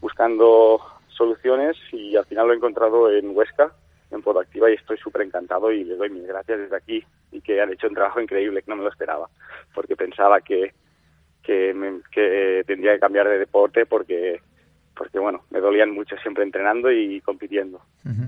buscando 0.01 0.81
soluciones 1.09 1.77
y 1.93 2.17
al 2.17 2.25
final 2.25 2.47
lo 2.47 2.55
he 2.55 2.57
encontrado 2.57 3.13
en 3.13 3.37
Huesca, 3.37 3.71
en 4.11 4.23
Podoactiva 4.23 4.71
y 4.71 4.77
estoy 4.77 4.97
súper 4.97 5.21
encantado 5.21 5.71
y 5.71 5.85
les 5.85 5.99
doy 5.99 6.09
mis 6.09 6.27
gracias 6.27 6.59
desde 6.59 6.77
aquí 6.77 7.05
y 7.33 7.43
que 7.43 7.61
han 7.61 7.71
hecho 7.71 7.87
un 7.87 7.97
trabajo 7.97 8.19
increíble 8.19 8.63
que 8.63 8.71
no 8.71 8.77
me 8.77 8.85
lo 8.85 8.89
esperaba 8.89 9.29
porque 9.75 9.95
pensaba 9.95 10.41
que 10.41 10.73
que, 11.43 11.75
me, 11.75 12.01
que 12.11 12.63
tendría 12.67 12.95
que 12.95 13.01
cambiar 13.01 13.29
de 13.29 13.39
deporte 13.39 13.85
porque 13.85 14.41
porque 14.99 15.19
bueno, 15.21 15.43
me 15.51 15.61
dolían 15.61 15.93
mucho 15.95 16.17
siempre 16.21 16.43
entrenando 16.43 16.91
y 16.91 17.21
compitiendo. 17.21 17.81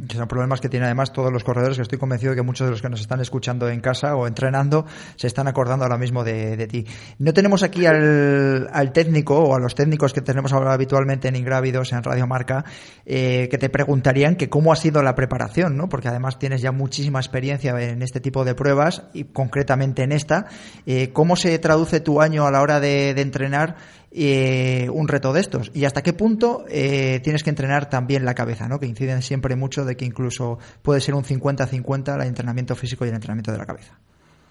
Que 0.08 0.16
son 0.16 0.28
problemas 0.28 0.60
que 0.60 0.68
tienen 0.68 0.86
además 0.86 1.12
todos 1.12 1.32
los 1.32 1.42
corredores, 1.42 1.76
que 1.76 1.82
estoy 1.82 1.98
convencido 1.98 2.34
que 2.34 2.42
muchos 2.42 2.66
de 2.66 2.70
los 2.70 2.80
que 2.80 2.88
nos 2.88 3.00
están 3.00 3.20
escuchando 3.20 3.68
en 3.68 3.80
casa 3.80 4.14
o 4.14 4.26
entrenando 4.26 4.86
se 5.16 5.26
están 5.26 5.48
acordando 5.48 5.84
ahora 5.84 5.98
mismo 5.98 6.22
de, 6.22 6.66
ti. 6.68 6.84
No 7.18 7.32
tenemos 7.32 7.62
aquí 7.62 7.86
al, 7.86 8.68
al, 8.72 8.92
técnico 8.92 9.38
o 9.38 9.56
a 9.56 9.58
los 9.58 9.74
técnicos 9.74 10.12
que 10.12 10.20
tenemos 10.20 10.52
ahora 10.52 10.72
habitualmente 10.72 11.28
en 11.28 11.36
Ingrávidos, 11.36 11.92
en 11.92 12.02
Radio 12.04 12.26
Marca, 12.26 12.64
eh, 13.04 13.48
que 13.50 13.58
te 13.58 13.68
preguntarían 13.68 14.36
que 14.36 14.48
cómo 14.48 14.72
ha 14.72 14.76
sido 14.76 15.02
la 15.02 15.14
preparación, 15.14 15.76
¿no? 15.76 15.88
Porque 15.88 16.08
además 16.08 16.38
tienes 16.38 16.62
ya 16.62 16.70
muchísima 16.70 17.18
experiencia 17.18 17.78
en 17.80 18.02
este 18.02 18.20
tipo 18.20 18.44
de 18.44 18.54
pruebas 18.54 19.02
y 19.12 19.24
concretamente 19.24 20.02
en 20.02 20.12
esta. 20.12 20.46
Eh, 20.86 21.10
¿Cómo 21.12 21.34
se 21.34 21.58
traduce 21.58 22.00
tu 22.00 22.20
año 22.20 22.46
a 22.46 22.50
la 22.50 22.62
hora 22.62 22.78
de, 22.78 23.14
de 23.14 23.22
entrenar 23.22 23.76
eh, 24.12 24.88
un 24.92 25.06
reto 25.06 25.32
de 25.32 25.40
estos 25.40 25.70
y 25.72 25.84
hasta 25.84 26.02
qué 26.02 26.12
punto 26.12 26.64
eh, 26.68 27.20
tienes 27.22 27.44
que 27.44 27.50
entrenar 27.50 27.88
también 27.88 28.24
la 28.24 28.34
cabeza, 28.34 28.66
¿no? 28.68 28.80
que 28.80 28.86
inciden 28.86 29.22
siempre 29.22 29.54
mucho 29.54 29.84
de 29.84 29.96
que 29.96 30.04
incluso 30.04 30.58
puede 30.82 31.00
ser 31.00 31.14
un 31.14 31.22
50-50 31.22 32.16
el 32.16 32.26
entrenamiento 32.26 32.74
físico 32.74 33.04
y 33.04 33.08
el 33.08 33.14
entrenamiento 33.14 33.52
de 33.52 33.58
la 33.58 33.66
cabeza. 33.66 33.96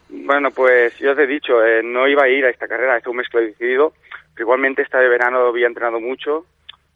Bueno, 0.10 0.52
pues 0.52 0.98
yo 0.98 1.14
te 1.14 1.24
he 1.24 1.28
dicho, 1.28 1.62
eh, 1.64 1.84
no 1.84 2.08
iba 2.08 2.24
a 2.24 2.30
ir 2.30 2.46
a 2.46 2.50
esta 2.50 2.68
carrera, 2.68 2.98
es 2.98 3.06
un 3.06 3.18
mes 3.18 3.28
que 3.30 3.40
decidido, 3.40 3.94
pero 4.34 4.46
igualmente 4.46 4.82
esta 4.82 5.00
de 5.00 5.10
verano 5.10 5.40
había 5.48 5.68
entrenado 5.68 6.00
mucho 6.00 6.46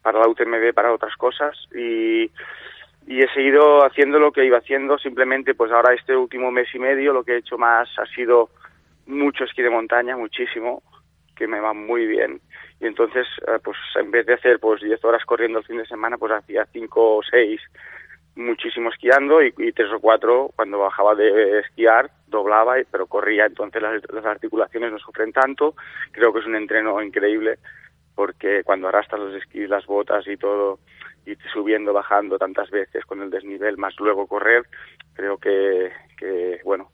para 0.02 0.20
la 0.20 0.28
UTMB, 0.30 0.74
para 0.74 0.94
otras 0.94 1.16
cosas 1.18 1.58
y, 1.76 2.32
y 3.08 3.22
he 3.22 3.28
seguido 3.34 3.86
haciendo 3.86 4.20
lo 4.20 4.32
que 4.32 4.46
iba 4.46 4.60
haciendo, 4.60 4.98
simplemente 4.98 5.54
pues 5.54 5.72
ahora 5.72 5.94
este 5.94 6.16
último 6.16 6.50
mes 6.50 6.68
y 6.74 6.80
medio 6.80 7.12
lo 7.12 7.24
que 7.24 7.34
he 7.34 7.38
hecho 7.40 7.58
más 7.58 7.90
ha 8.00 8.06
sido 8.16 8.50
mucho 9.06 9.44
esquí 9.44 9.62
de 9.62 9.70
montaña, 9.70 10.16
muchísimo, 10.16 10.82
que 11.44 11.48
me 11.48 11.60
va 11.60 11.74
muy 11.74 12.06
bien. 12.06 12.40
Y 12.80 12.88
entonces 12.88 13.28
eh, 13.48 13.60
pues 13.62 13.78
en 14.00 14.12
vez 14.12 14.26
de 14.26 14.36
hacer 14.36 14.60
pues 14.60 14.82
10 14.82 15.04
horas 15.04 15.26
corriendo 15.26 15.60
el 15.60 15.66
fin 15.66 15.78
de 15.78 15.86
semana 15.86 16.18
pues 16.18 16.32
hacía 16.32 16.66
5 16.72 17.18
o 17.18 17.22
6 17.22 17.60
muchísimo 18.36 18.90
esquiando 18.90 19.44
y, 19.44 19.54
y 19.58 19.74
tres 19.74 19.92
o 19.92 20.00
cuatro 20.00 20.52
cuando 20.56 20.80
bajaba 20.80 21.14
de 21.14 21.60
esquiar 21.60 22.10
doblaba 22.28 22.76
pero 22.90 23.08
corría. 23.08 23.46
Entonces 23.46 23.82
las, 23.82 24.26
articulaciones 24.26 24.92
no 24.92 25.00
sufren 25.00 25.34
tanto. 25.34 25.76
Creo 26.12 26.32
que 26.32 26.40
es 26.40 26.46
un 26.46 26.56
entreno 26.56 27.02
increíble 27.02 27.60
porque 28.16 28.64
cuando 28.64 28.88
arrastras 28.88 29.20
los 29.20 29.36
esquís 29.36 29.68
las 29.70 29.86
botas 29.86 30.26
y 30.28 30.38
todo 30.38 30.80
y 31.26 31.36
subiendo 31.52 31.92
bajando 31.92 32.38
tantas 32.38 32.70
veces 32.70 33.04
con 33.06 33.22
el 33.22 33.30
desnivel 33.30 33.78
más 33.78 33.96
luego 33.98 34.28
correr 34.28 34.64
creo 35.14 35.38
que, 35.38 35.92
que 36.18 36.60
bueno 36.64 36.92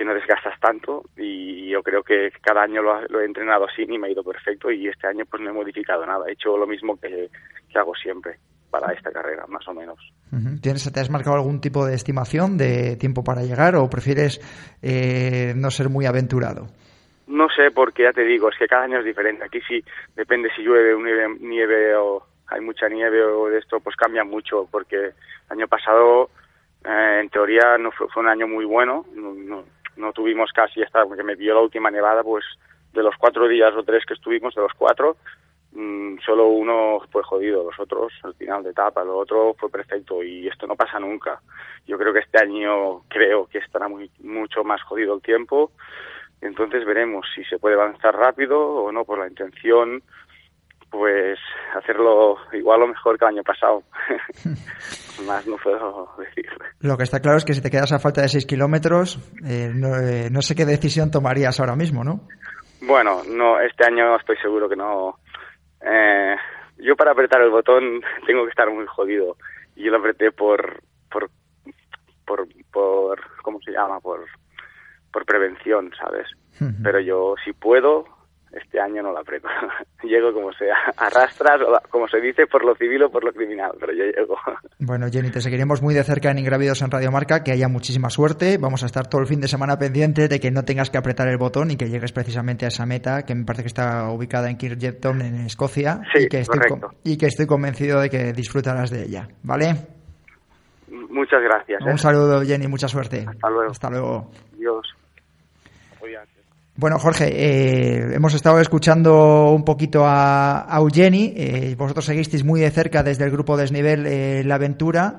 que 0.00 0.04
no 0.06 0.14
desgastas 0.14 0.58
tanto 0.58 1.04
y 1.14 1.68
yo 1.68 1.82
creo 1.82 2.02
que 2.02 2.30
cada 2.40 2.62
año 2.62 2.80
lo, 2.80 3.20
he 3.20 3.24
entrenado 3.26 3.66
así 3.66 3.82
y 3.86 3.98
me 3.98 4.06
ha 4.06 4.10
ido 4.10 4.24
perfecto 4.24 4.70
y 4.70 4.88
este 4.88 5.06
año 5.06 5.26
pues 5.30 5.42
no 5.42 5.50
he 5.50 5.52
modificado 5.52 6.06
nada, 6.06 6.24
he 6.26 6.32
hecho 6.32 6.56
lo 6.56 6.66
mismo 6.66 6.98
que, 6.98 7.28
hago 7.74 7.94
siempre 7.96 8.38
para 8.70 8.94
esta 8.94 9.12
carrera, 9.12 9.44
más 9.46 9.68
o 9.68 9.74
menos. 9.74 9.98
¿Tienes, 10.62 10.90
¿Te 10.90 11.00
has 11.00 11.10
marcado 11.10 11.36
algún 11.36 11.60
tipo 11.60 11.84
de 11.84 11.94
estimación 11.96 12.56
de 12.56 12.96
tiempo 12.96 13.22
para 13.22 13.42
llegar 13.42 13.76
o 13.76 13.90
prefieres 13.90 14.40
eh, 14.80 15.52
no 15.54 15.70
ser 15.70 15.90
muy 15.90 16.06
aventurado? 16.06 16.68
No 17.26 17.48
sé, 17.50 17.70
porque 17.70 18.04
ya 18.04 18.12
te 18.14 18.24
digo, 18.24 18.48
es 18.48 18.56
que 18.58 18.68
cada 18.68 18.84
año 18.84 19.00
es 19.00 19.04
diferente. 19.04 19.44
Aquí 19.44 19.60
sí, 19.68 19.84
depende 20.16 20.48
si 20.56 20.62
llueve, 20.62 20.96
nieve, 20.96 21.36
nieve 21.40 21.94
o 21.94 22.24
hay 22.46 22.62
mucha 22.62 22.88
nieve 22.88 23.22
o 23.22 23.48
de 23.50 23.58
esto, 23.58 23.80
pues 23.80 23.96
cambia 23.96 24.24
mucho, 24.24 24.66
porque 24.70 24.96
el 24.96 25.12
año 25.50 25.68
pasado, 25.68 26.30
eh, 26.86 27.20
en 27.20 27.28
teoría, 27.28 27.76
no 27.78 27.90
fue, 27.92 28.08
fue, 28.08 28.22
un 28.22 28.30
año 28.30 28.48
muy 28.48 28.64
bueno, 28.64 29.04
no, 29.14 29.34
no 29.34 29.64
tuvimos 30.12 30.50
casi 30.52 30.82
hasta 30.82 31.04
que 31.14 31.22
me 31.22 31.36
dio 31.36 31.54
la 31.54 31.60
última 31.60 31.90
nevada, 31.90 32.22
pues 32.22 32.44
de 32.92 33.02
los 33.02 33.14
cuatro 33.16 33.46
días 33.46 33.72
o 33.74 33.82
tres 33.82 34.04
que 34.04 34.14
estuvimos, 34.14 34.54
de 34.54 34.62
los 34.62 34.72
cuatro, 34.74 35.16
mmm, 35.72 36.18
solo 36.24 36.48
uno 36.48 37.00
fue 37.10 37.22
jodido, 37.22 37.64
los 37.64 37.78
otros 37.78 38.12
al 38.22 38.34
final 38.34 38.62
de 38.62 38.70
etapa, 38.70 39.04
lo 39.04 39.18
otro 39.18 39.54
fue 39.58 39.70
perfecto 39.70 40.22
y 40.22 40.48
esto 40.48 40.66
no 40.66 40.76
pasa 40.76 40.98
nunca. 40.98 41.40
Yo 41.86 41.98
creo 41.98 42.12
que 42.12 42.20
este 42.20 42.40
año 42.40 43.02
creo 43.08 43.46
que 43.46 43.58
estará 43.58 43.88
muy, 43.88 44.10
mucho 44.20 44.64
más 44.64 44.82
jodido 44.82 45.14
el 45.14 45.22
tiempo, 45.22 45.72
entonces 46.40 46.84
veremos 46.84 47.26
si 47.34 47.44
se 47.44 47.58
puede 47.58 47.74
avanzar 47.74 48.16
rápido 48.16 48.60
o 48.60 48.92
no 48.92 49.04
por 49.04 49.18
la 49.18 49.28
intención 49.28 50.02
pues 50.90 51.38
hacerlo 51.76 52.36
igual 52.52 52.82
o 52.82 52.88
mejor 52.88 53.18
que 53.18 53.24
el 53.24 53.36
año 53.36 53.42
pasado. 53.44 53.82
Más 55.26 55.46
no 55.46 55.56
puedo 55.56 56.08
decir. 56.18 56.46
Lo 56.80 56.96
que 56.96 57.04
está 57.04 57.20
claro 57.20 57.38
es 57.38 57.44
que 57.44 57.54
si 57.54 57.60
te 57.60 57.70
quedas 57.70 57.92
a 57.92 57.98
falta 57.98 58.22
de 58.22 58.28
6 58.28 58.46
kilómetros, 58.46 59.18
eh, 59.44 59.72
eh, 59.72 60.28
no, 60.30 60.42
sé 60.42 60.54
qué 60.54 60.64
decisión 60.64 61.10
tomarías 61.10 61.60
ahora 61.60 61.76
mismo, 61.76 62.04
¿no? 62.04 62.20
Bueno, 62.82 63.22
no, 63.28 63.60
este 63.60 63.84
año 63.84 64.16
estoy 64.16 64.36
seguro 64.38 64.68
que 64.68 64.76
no. 64.76 65.18
Eh, 65.82 66.36
yo 66.78 66.96
para 66.96 67.12
apretar 67.12 67.40
el 67.42 67.50
botón 67.50 68.00
tengo 68.26 68.44
que 68.44 68.50
estar 68.50 68.70
muy 68.70 68.86
jodido. 68.86 69.36
Y 69.76 69.84
yo 69.84 69.90
lo 69.90 69.98
apreté 69.98 70.32
por, 70.32 70.82
por, 71.10 71.30
por, 72.26 72.46
por 72.70 73.20
¿cómo 73.42 73.60
se 73.60 73.72
llama? 73.72 74.00
Por, 74.00 74.26
por 75.12 75.24
prevención, 75.24 75.92
¿sabes? 75.98 76.26
Pero 76.82 77.00
yo, 77.00 77.36
si 77.42 77.54
puedo, 77.54 78.04
este 78.52 78.80
año 78.80 79.02
no 79.02 79.12
la 79.12 79.20
aprieto. 79.20 79.48
llego 80.02 80.32
como 80.32 80.52
sea, 80.52 80.74
arrastras, 80.96 81.60
como 81.88 82.08
se 82.08 82.20
dice, 82.20 82.46
por 82.46 82.64
lo 82.64 82.74
civil 82.74 83.04
o 83.04 83.10
por 83.10 83.24
lo 83.24 83.32
criminal, 83.32 83.72
pero 83.78 83.92
yo 83.92 84.04
llego. 84.04 84.36
Bueno, 84.82 85.06
Jenny, 85.12 85.30
te 85.30 85.42
seguiremos 85.42 85.82
muy 85.82 85.94
de 85.94 86.02
cerca 86.02 86.30
en 86.30 86.38
Ingravidos 86.38 86.80
en 86.80 86.90
Radio 86.90 87.12
Marca, 87.12 87.44
que 87.44 87.52
haya 87.52 87.68
muchísima 87.68 88.08
suerte. 88.08 88.56
Vamos 88.58 88.82
a 88.82 88.86
estar 88.86 89.06
todo 89.06 89.20
el 89.20 89.26
fin 89.26 89.40
de 89.40 89.46
semana 89.46 89.78
pendiente 89.78 90.26
de 90.26 90.40
que 90.40 90.50
no 90.50 90.64
tengas 90.64 90.88
que 90.88 90.96
apretar 90.96 91.28
el 91.28 91.36
botón 91.36 91.70
y 91.70 91.76
que 91.76 91.90
llegues 91.90 92.12
precisamente 92.12 92.64
a 92.64 92.68
esa 92.68 92.86
meta, 92.86 93.24
que 93.24 93.34
me 93.34 93.44
parece 93.44 93.64
que 93.64 93.68
está 93.68 94.10
ubicada 94.10 94.48
en 94.48 94.56
Kirkjepton, 94.56 95.20
en 95.20 95.34
Escocia, 95.44 96.00
sí, 96.14 96.24
y, 96.24 96.28
que 96.28 96.40
estoy, 96.40 96.60
y 97.04 97.18
que 97.18 97.26
estoy 97.26 97.46
convencido 97.46 98.00
de 98.00 98.08
que 98.08 98.32
disfrutarás 98.32 98.90
de 98.90 99.04
ella, 99.04 99.28
¿vale? 99.42 99.74
Muchas 100.88 101.42
gracias. 101.42 101.82
Un 101.82 101.90
¿eh? 101.90 101.98
saludo, 101.98 102.42
Jenny, 102.42 102.66
mucha 102.66 102.88
suerte. 102.88 103.26
Hasta 103.28 103.50
luego. 103.50 103.70
Hasta 103.70 103.90
luego. 103.90 104.30
Dios. 104.56 104.96
Bueno, 106.80 106.98
Jorge, 106.98 107.28
eh, 107.28 108.14
hemos 108.14 108.32
estado 108.32 108.58
escuchando 108.58 109.50
un 109.50 109.66
poquito 109.66 110.04
a, 110.06 110.66
Eugeni. 110.78 111.34
Eh, 111.36 111.74
vosotros 111.76 112.06
seguisteis 112.06 112.42
muy 112.42 112.62
de 112.62 112.70
cerca 112.70 113.02
desde 113.02 113.24
el 113.24 113.30
grupo 113.30 113.58
Desnivel 113.58 114.06
eh, 114.06 114.42
la 114.46 114.54
aventura. 114.54 115.18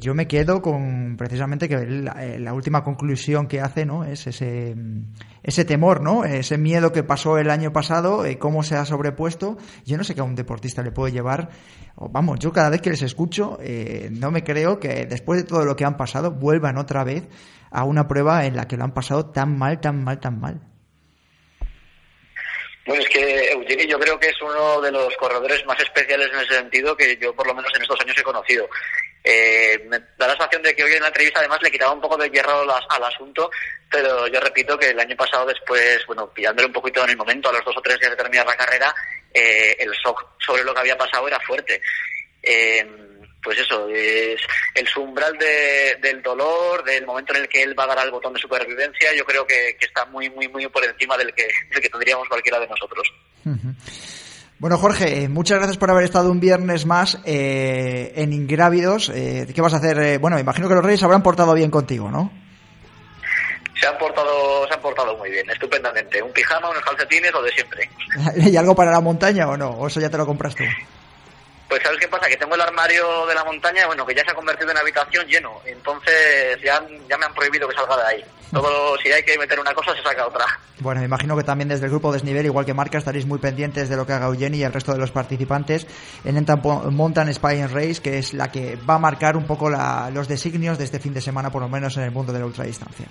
yo 0.00 0.14
me 0.14 0.26
quedo 0.26 0.62
con 0.62 1.16
precisamente 1.18 1.68
que 1.68 1.84
la, 1.84 2.54
última 2.54 2.82
conclusión 2.82 3.46
que 3.46 3.60
hace, 3.60 3.84
¿no? 3.84 4.04
Es 4.04 4.26
ese, 4.26 4.74
ese 5.42 5.66
temor, 5.66 6.00
¿no? 6.00 6.24
Ese 6.24 6.56
miedo 6.56 6.92
que 6.92 7.02
pasó 7.02 7.36
el 7.36 7.50
año 7.50 7.74
pasado, 7.74 8.24
cómo 8.38 8.62
se 8.62 8.76
ha 8.76 8.86
sobrepuesto. 8.86 9.58
Yo 9.84 9.98
no 9.98 10.04
sé 10.04 10.14
qué 10.14 10.22
a 10.22 10.24
un 10.24 10.34
deportista 10.34 10.82
le 10.82 10.92
puede 10.92 11.12
llevar. 11.12 11.50
vamos, 12.10 12.38
yo 12.38 12.54
cada 12.54 12.70
vez 12.70 12.80
que 12.80 12.88
les 12.88 13.02
escucho, 13.02 13.58
no 14.12 14.30
me 14.30 14.42
creo 14.42 14.80
que 14.80 15.04
después 15.04 15.42
de 15.42 15.46
todo 15.46 15.66
lo 15.66 15.76
que 15.76 15.84
han 15.84 15.98
pasado 15.98 16.30
vuelvan 16.30 16.78
otra 16.78 17.04
vez 17.04 17.28
a 17.70 17.84
una 17.84 18.08
prueba 18.08 18.46
en 18.46 18.56
la 18.56 18.66
que 18.66 18.78
lo 18.78 18.84
han 18.84 18.94
pasado 18.94 19.26
tan 19.26 19.58
mal, 19.58 19.78
tan 19.78 20.02
mal, 20.02 20.20
tan 20.20 20.40
mal. 20.40 20.75
Bueno, 22.86 23.02
es 23.02 23.08
que 23.08 23.50
Eugeni 23.50 23.86
yo 23.86 23.98
creo 23.98 24.18
que 24.18 24.28
es 24.28 24.40
uno 24.40 24.80
de 24.80 24.92
los 24.92 25.14
corredores 25.16 25.64
más 25.66 25.78
especiales 25.80 26.28
en 26.32 26.38
ese 26.38 26.54
sentido 26.54 26.96
que 26.96 27.16
yo 27.16 27.34
por 27.34 27.46
lo 27.46 27.54
menos 27.54 27.72
en 27.74 27.82
estos 27.82 28.00
años 28.00 28.16
he 28.16 28.22
conocido. 28.22 28.68
Eh, 29.24 29.84
me 29.88 29.98
da 30.16 30.28
la 30.28 30.32
sensación 30.34 30.62
de 30.62 30.76
que 30.76 30.84
hoy 30.84 30.92
en 30.92 31.02
la 31.02 31.08
entrevista 31.08 31.40
además 31.40 31.58
le 31.60 31.70
quitaba 31.72 31.92
un 31.92 32.00
poco 32.00 32.16
de 32.16 32.30
hierro 32.30 32.62
al 32.62 33.04
asunto, 33.04 33.50
pero 33.90 34.28
yo 34.28 34.38
repito 34.38 34.78
que 34.78 34.90
el 34.90 35.00
año 35.00 35.16
pasado 35.16 35.46
después, 35.46 36.06
bueno, 36.06 36.32
pillándole 36.32 36.68
un 36.68 36.72
poquito 36.72 37.02
en 37.02 37.10
el 37.10 37.16
momento, 37.16 37.48
a 37.48 37.54
los 37.54 37.64
dos 37.64 37.76
o 37.76 37.82
tres 37.82 37.98
días 37.98 38.12
de 38.12 38.16
terminar 38.16 38.46
la 38.46 38.56
carrera, 38.56 38.94
eh, 39.34 39.76
el 39.80 39.90
shock 39.90 40.24
sobre 40.38 40.62
lo 40.62 40.72
que 40.72 40.80
había 40.80 40.96
pasado 40.96 41.26
era 41.26 41.40
fuerte. 41.40 41.82
Eh, 42.40 42.86
pues 43.46 43.60
eso, 43.60 43.88
es 43.90 44.40
el 44.74 44.88
umbral 44.96 45.38
del 45.38 46.20
dolor, 46.20 46.82
del 46.82 47.06
momento 47.06 47.32
en 47.32 47.42
el 47.42 47.48
que 47.48 47.62
él 47.62 47.78
va 47.78 47.84
a 47.84 47.86
dar 47.86 48.00
al 48.00 48.10
botón 48.10 48.32
de 48.32 48.40
supervivencia, 48.40 49.14
yo 49.16 49.24
creo 49.24 49.46
que, 49.46 49.76
está 49.78 50.04
muy, 50.06 50.28
muy, 50.30 50.48
muy 50.48 50.66
por 50.66 50.84
encima 50.84 51.16
del 51.16 51.32
que, 51.32 51.46
que 51.80 51.88
tendríamos 51.88 52.28
cualquiera 52.28 52.58
de 52.58 52.66
nosotros. 52.66 53.08
Bueno, 54.58 54.78
Jorge, 54.78 55.22
eh, 55.22 55.28
muchas 55.28 55.58
gracias 55.58 55.76
por 55.76 55.92
haber 55.92 56.02
estado 56.02 56.28
un 56.28 56.40
viernes 56.40 56.86
más 56.86 57.20
eh, 57.24 58.14
en 58.16 58.32
Ingrávidos. 58.32 59.10
Eh, 59.10 59.46
¿Qué 59.54 59.60
vas 59.60 59.74
a 59.74 59.76
hacer? 59.76 60.18
Bueno, 60.18 60.40
imagino 60.40 60.68
que 60.68 60.74
los 60.74 60.84
Reyes 60.84 61.04
habrán 61.04 61.22
portado 61.22 61.54
bien 61.54 61.70
contigo, 61.70 62.10
¿no? 62.10 62.32
Se 63.80 63.86
han 63.86 63.96
portado, 63.96 64.66
se 64.66 64.74
han 64.74 64.80
portado 64.80 65.16
muy 65.18 65.30
bien, 65.30 65.48
estupendamente. 65.48 66.20
Un 66.20 66.32
pijama, 66.32 66.68
unos 66.70 66.82
calcetines, 66.82 67.30
lo 67.30 67.42
de 67.42 67.52
siempre. 67.52 67.88
¿Y 68.50 68.56
algo 68.56 68.74
para 68.74 68.90
la 68.90 69.00
montaña 69.00 69.46
o 69.46 69.56
no? 69.56 69.70
¿O 69.70 69.86
eso 69.86 70.00
ya 70.00 70.10
te 70.10 70.18
lo 70.18 70.26
compraste? 70.26 70.68
Pues 71.68 71.82
sabes 71.82 71.98
qué 72.00 72.08
pasa, 72.08 72.28
que 72.28 72.36
tengo 72.36 72.54
el 72.54 72.60
armario 72.60 73.26
de 73.26 73.34
la 73.34 73.44
montaña, 73.44 73.86
bueno, 73.86 74.06
que 74.06 74.14
ya 74.14 74.22
se 74.24 74.30
ha 74.30 74.34
convertido 74.34 74.70
en 74.70 74.78
habitación 74.78 75.26
lleno, 75.26 75.60
entonces 75.64 76.58
ya, 76.62 76.80
ya 77.08 77.18
me 77.18 77.26
han 77.26 77.34
prohibido 77.34 77.68
que 77.68 77.74
salga 77.74 77.96
de 77.96 78.02
ahí. 78.04 78.24
Todo, 78.52 78.96
si 78.98 79.10
hay 79.10 79.22
que 79.24 79.36
meter 79.36 79.58
una 79.58 79.74
cosa, 79.74 79.94
se 79.94 80.02
saca 80.02 80.26
otra. 80.26 80.44
Bueno, 80.78 81.00
me 81.00 81.06
imagino 81.06 81.36
que 81.36 81.42
también 81.42 81.68
desde 81.68 81.86
el 81.86 81.90
grupo 81.90 82.12
Desnivel, 82.12 82.46
igual 82.46 82.64
que 82.64 82.74
Marca, 82.74 82.98
estaréis 82.98 83.26
muy 83.26 83.38
pendientes 83.38 83.88
de 83.88 83.96
lo 83.96 84.06
que 84.06 84.12
haga 84.12 84.26
Eugeni 84.26 84.58
y 84.58 84.62
el 84.62 84.72
resto 84.72 84.92
de 84.92 84.98
los 84.98 85.10
participantes 85.10 85.86
en 86.24 86.36
el 86.36 86.46
Mountain 86.92 87.34
Spy 87.34 87.66
Race, 87.66 88.00
que 88.00 88.18
es 88.18 88.34
la 88.34 88.52
que 88.52 88.76
va 88.88 88.94
a 88.94 88.98
marcar 88.98 89.36
un 89.36 89.46
poco 89.46 89.68
los 89.68 90.28
designios 90.28 90.78
de 90.78 90.84
este 90.84 91.00
fin 91.00 91.14
de 91.14 91.20
semana, 91.20 91.50
por 91.50 91.62
lo 91.62 91.68
menos 91.68 91.96
en 91.96 92.04
el 92.04 92.12
mundo 92.12 92.32
de 92.32 92.38
la 92.38 92.46
ultradistancia. 92.46 93.06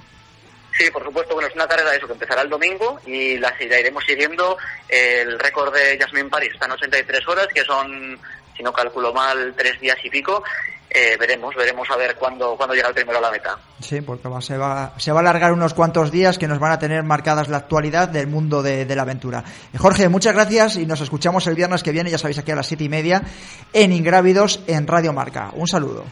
Sí, 0.78 0.92
por 0.92 1.04
supuesto, 1.04 1.34
bueno, 1.34 1.48
es 1.48 1.56
una 1.56 1.68
carrera 1.68 1.96
eso 1.96 2.06
que 2.06 2.14
empezará 2.14 2.42
el 2.42 2.50
domingo 2.50 3.00
y 3.06 3.38
la, 3.38 3.54
iremos 3.62 4.04
siguiendo. 4.06 4.58
El 4.90 5.40
récord 5.40 5.74
de 5.74 5.98
Jasmine 5.98 6.30
Paris 6.30 6.52
está 6.54 6.66
en 6.66 6.74
83 6.74 7.28
horas, 7.28 7.48
que 7.48 7.64
son 7.64 8.20
si 8.56 8.64
no 8.64 8.74
calculo 8.74 9.14
mal, 9.14 9.54
tres 9.58 9.80
días 9.80 9.98
y 10.04 10.10
pico. 10.10 10.44
Eh, 10.90 11.18
veremos, 11.20 11.54
veremos 11.56 11.90
a 11.90 11.98
ver 11.98 12.16
cuándo, 12.16 12.56
cuándo 12.56 12.74
llega 12.74 12.88
el 12.88 12.94
primero 12.94 13.18
a 13.18 13.22
la 13.22 13.32
meta. 13.32 13.58
Sí, 13.82 14.00
porque 14.00 14.30
se, 14.40 14.58
va, 14.58 14.94
se 14.98 15.12
va 15.12 15.20
a 15.20 15.22
alargar 15.22 15.52
unos 15.52 15.74
cuantos 15.74 16.10
días 16.10 16.38
que 16.38 16.48
nos 16.48 16.60
van 16.60 16.72
a 16.72 16.80
tener 16.80 17.04
marcadas 17.04 17.50
la 17.50 17.58
actualidad 17.58 18.08
del 18.08 18.28
mundo 18.28 18.64
de, 18.64 18.86
la 18.96 19.02
aventura. 19.02 19.44
Eh, 19.74 19.78
Jorge, 19.78 20.08
muchas 20.08 20.34
gracias 20.34 20.78
y 20.78 20.86
nos 20.86 21.02
escuchamos 21.02 21.48
el 21.48 21.56
viernes 21.56 21.84
que 21.84 21.92
viene, 21.92 22.12
ya 22.12 22.18
sabéis, 22.18 22.38
aquí 22.38 22.52
a 22.52 22.56
las 22.56 22.68
siete 22.68 22.86
y 22.86 22.90
media 22.90 23.24
en 23.74 23.92
Ingrávidos 23.92 24.62
en 24.68 24.88
Radio 24.88 25.12
Marca. 25.12 25.52
Un 25.54 25.68
saludo. 25.68 26.06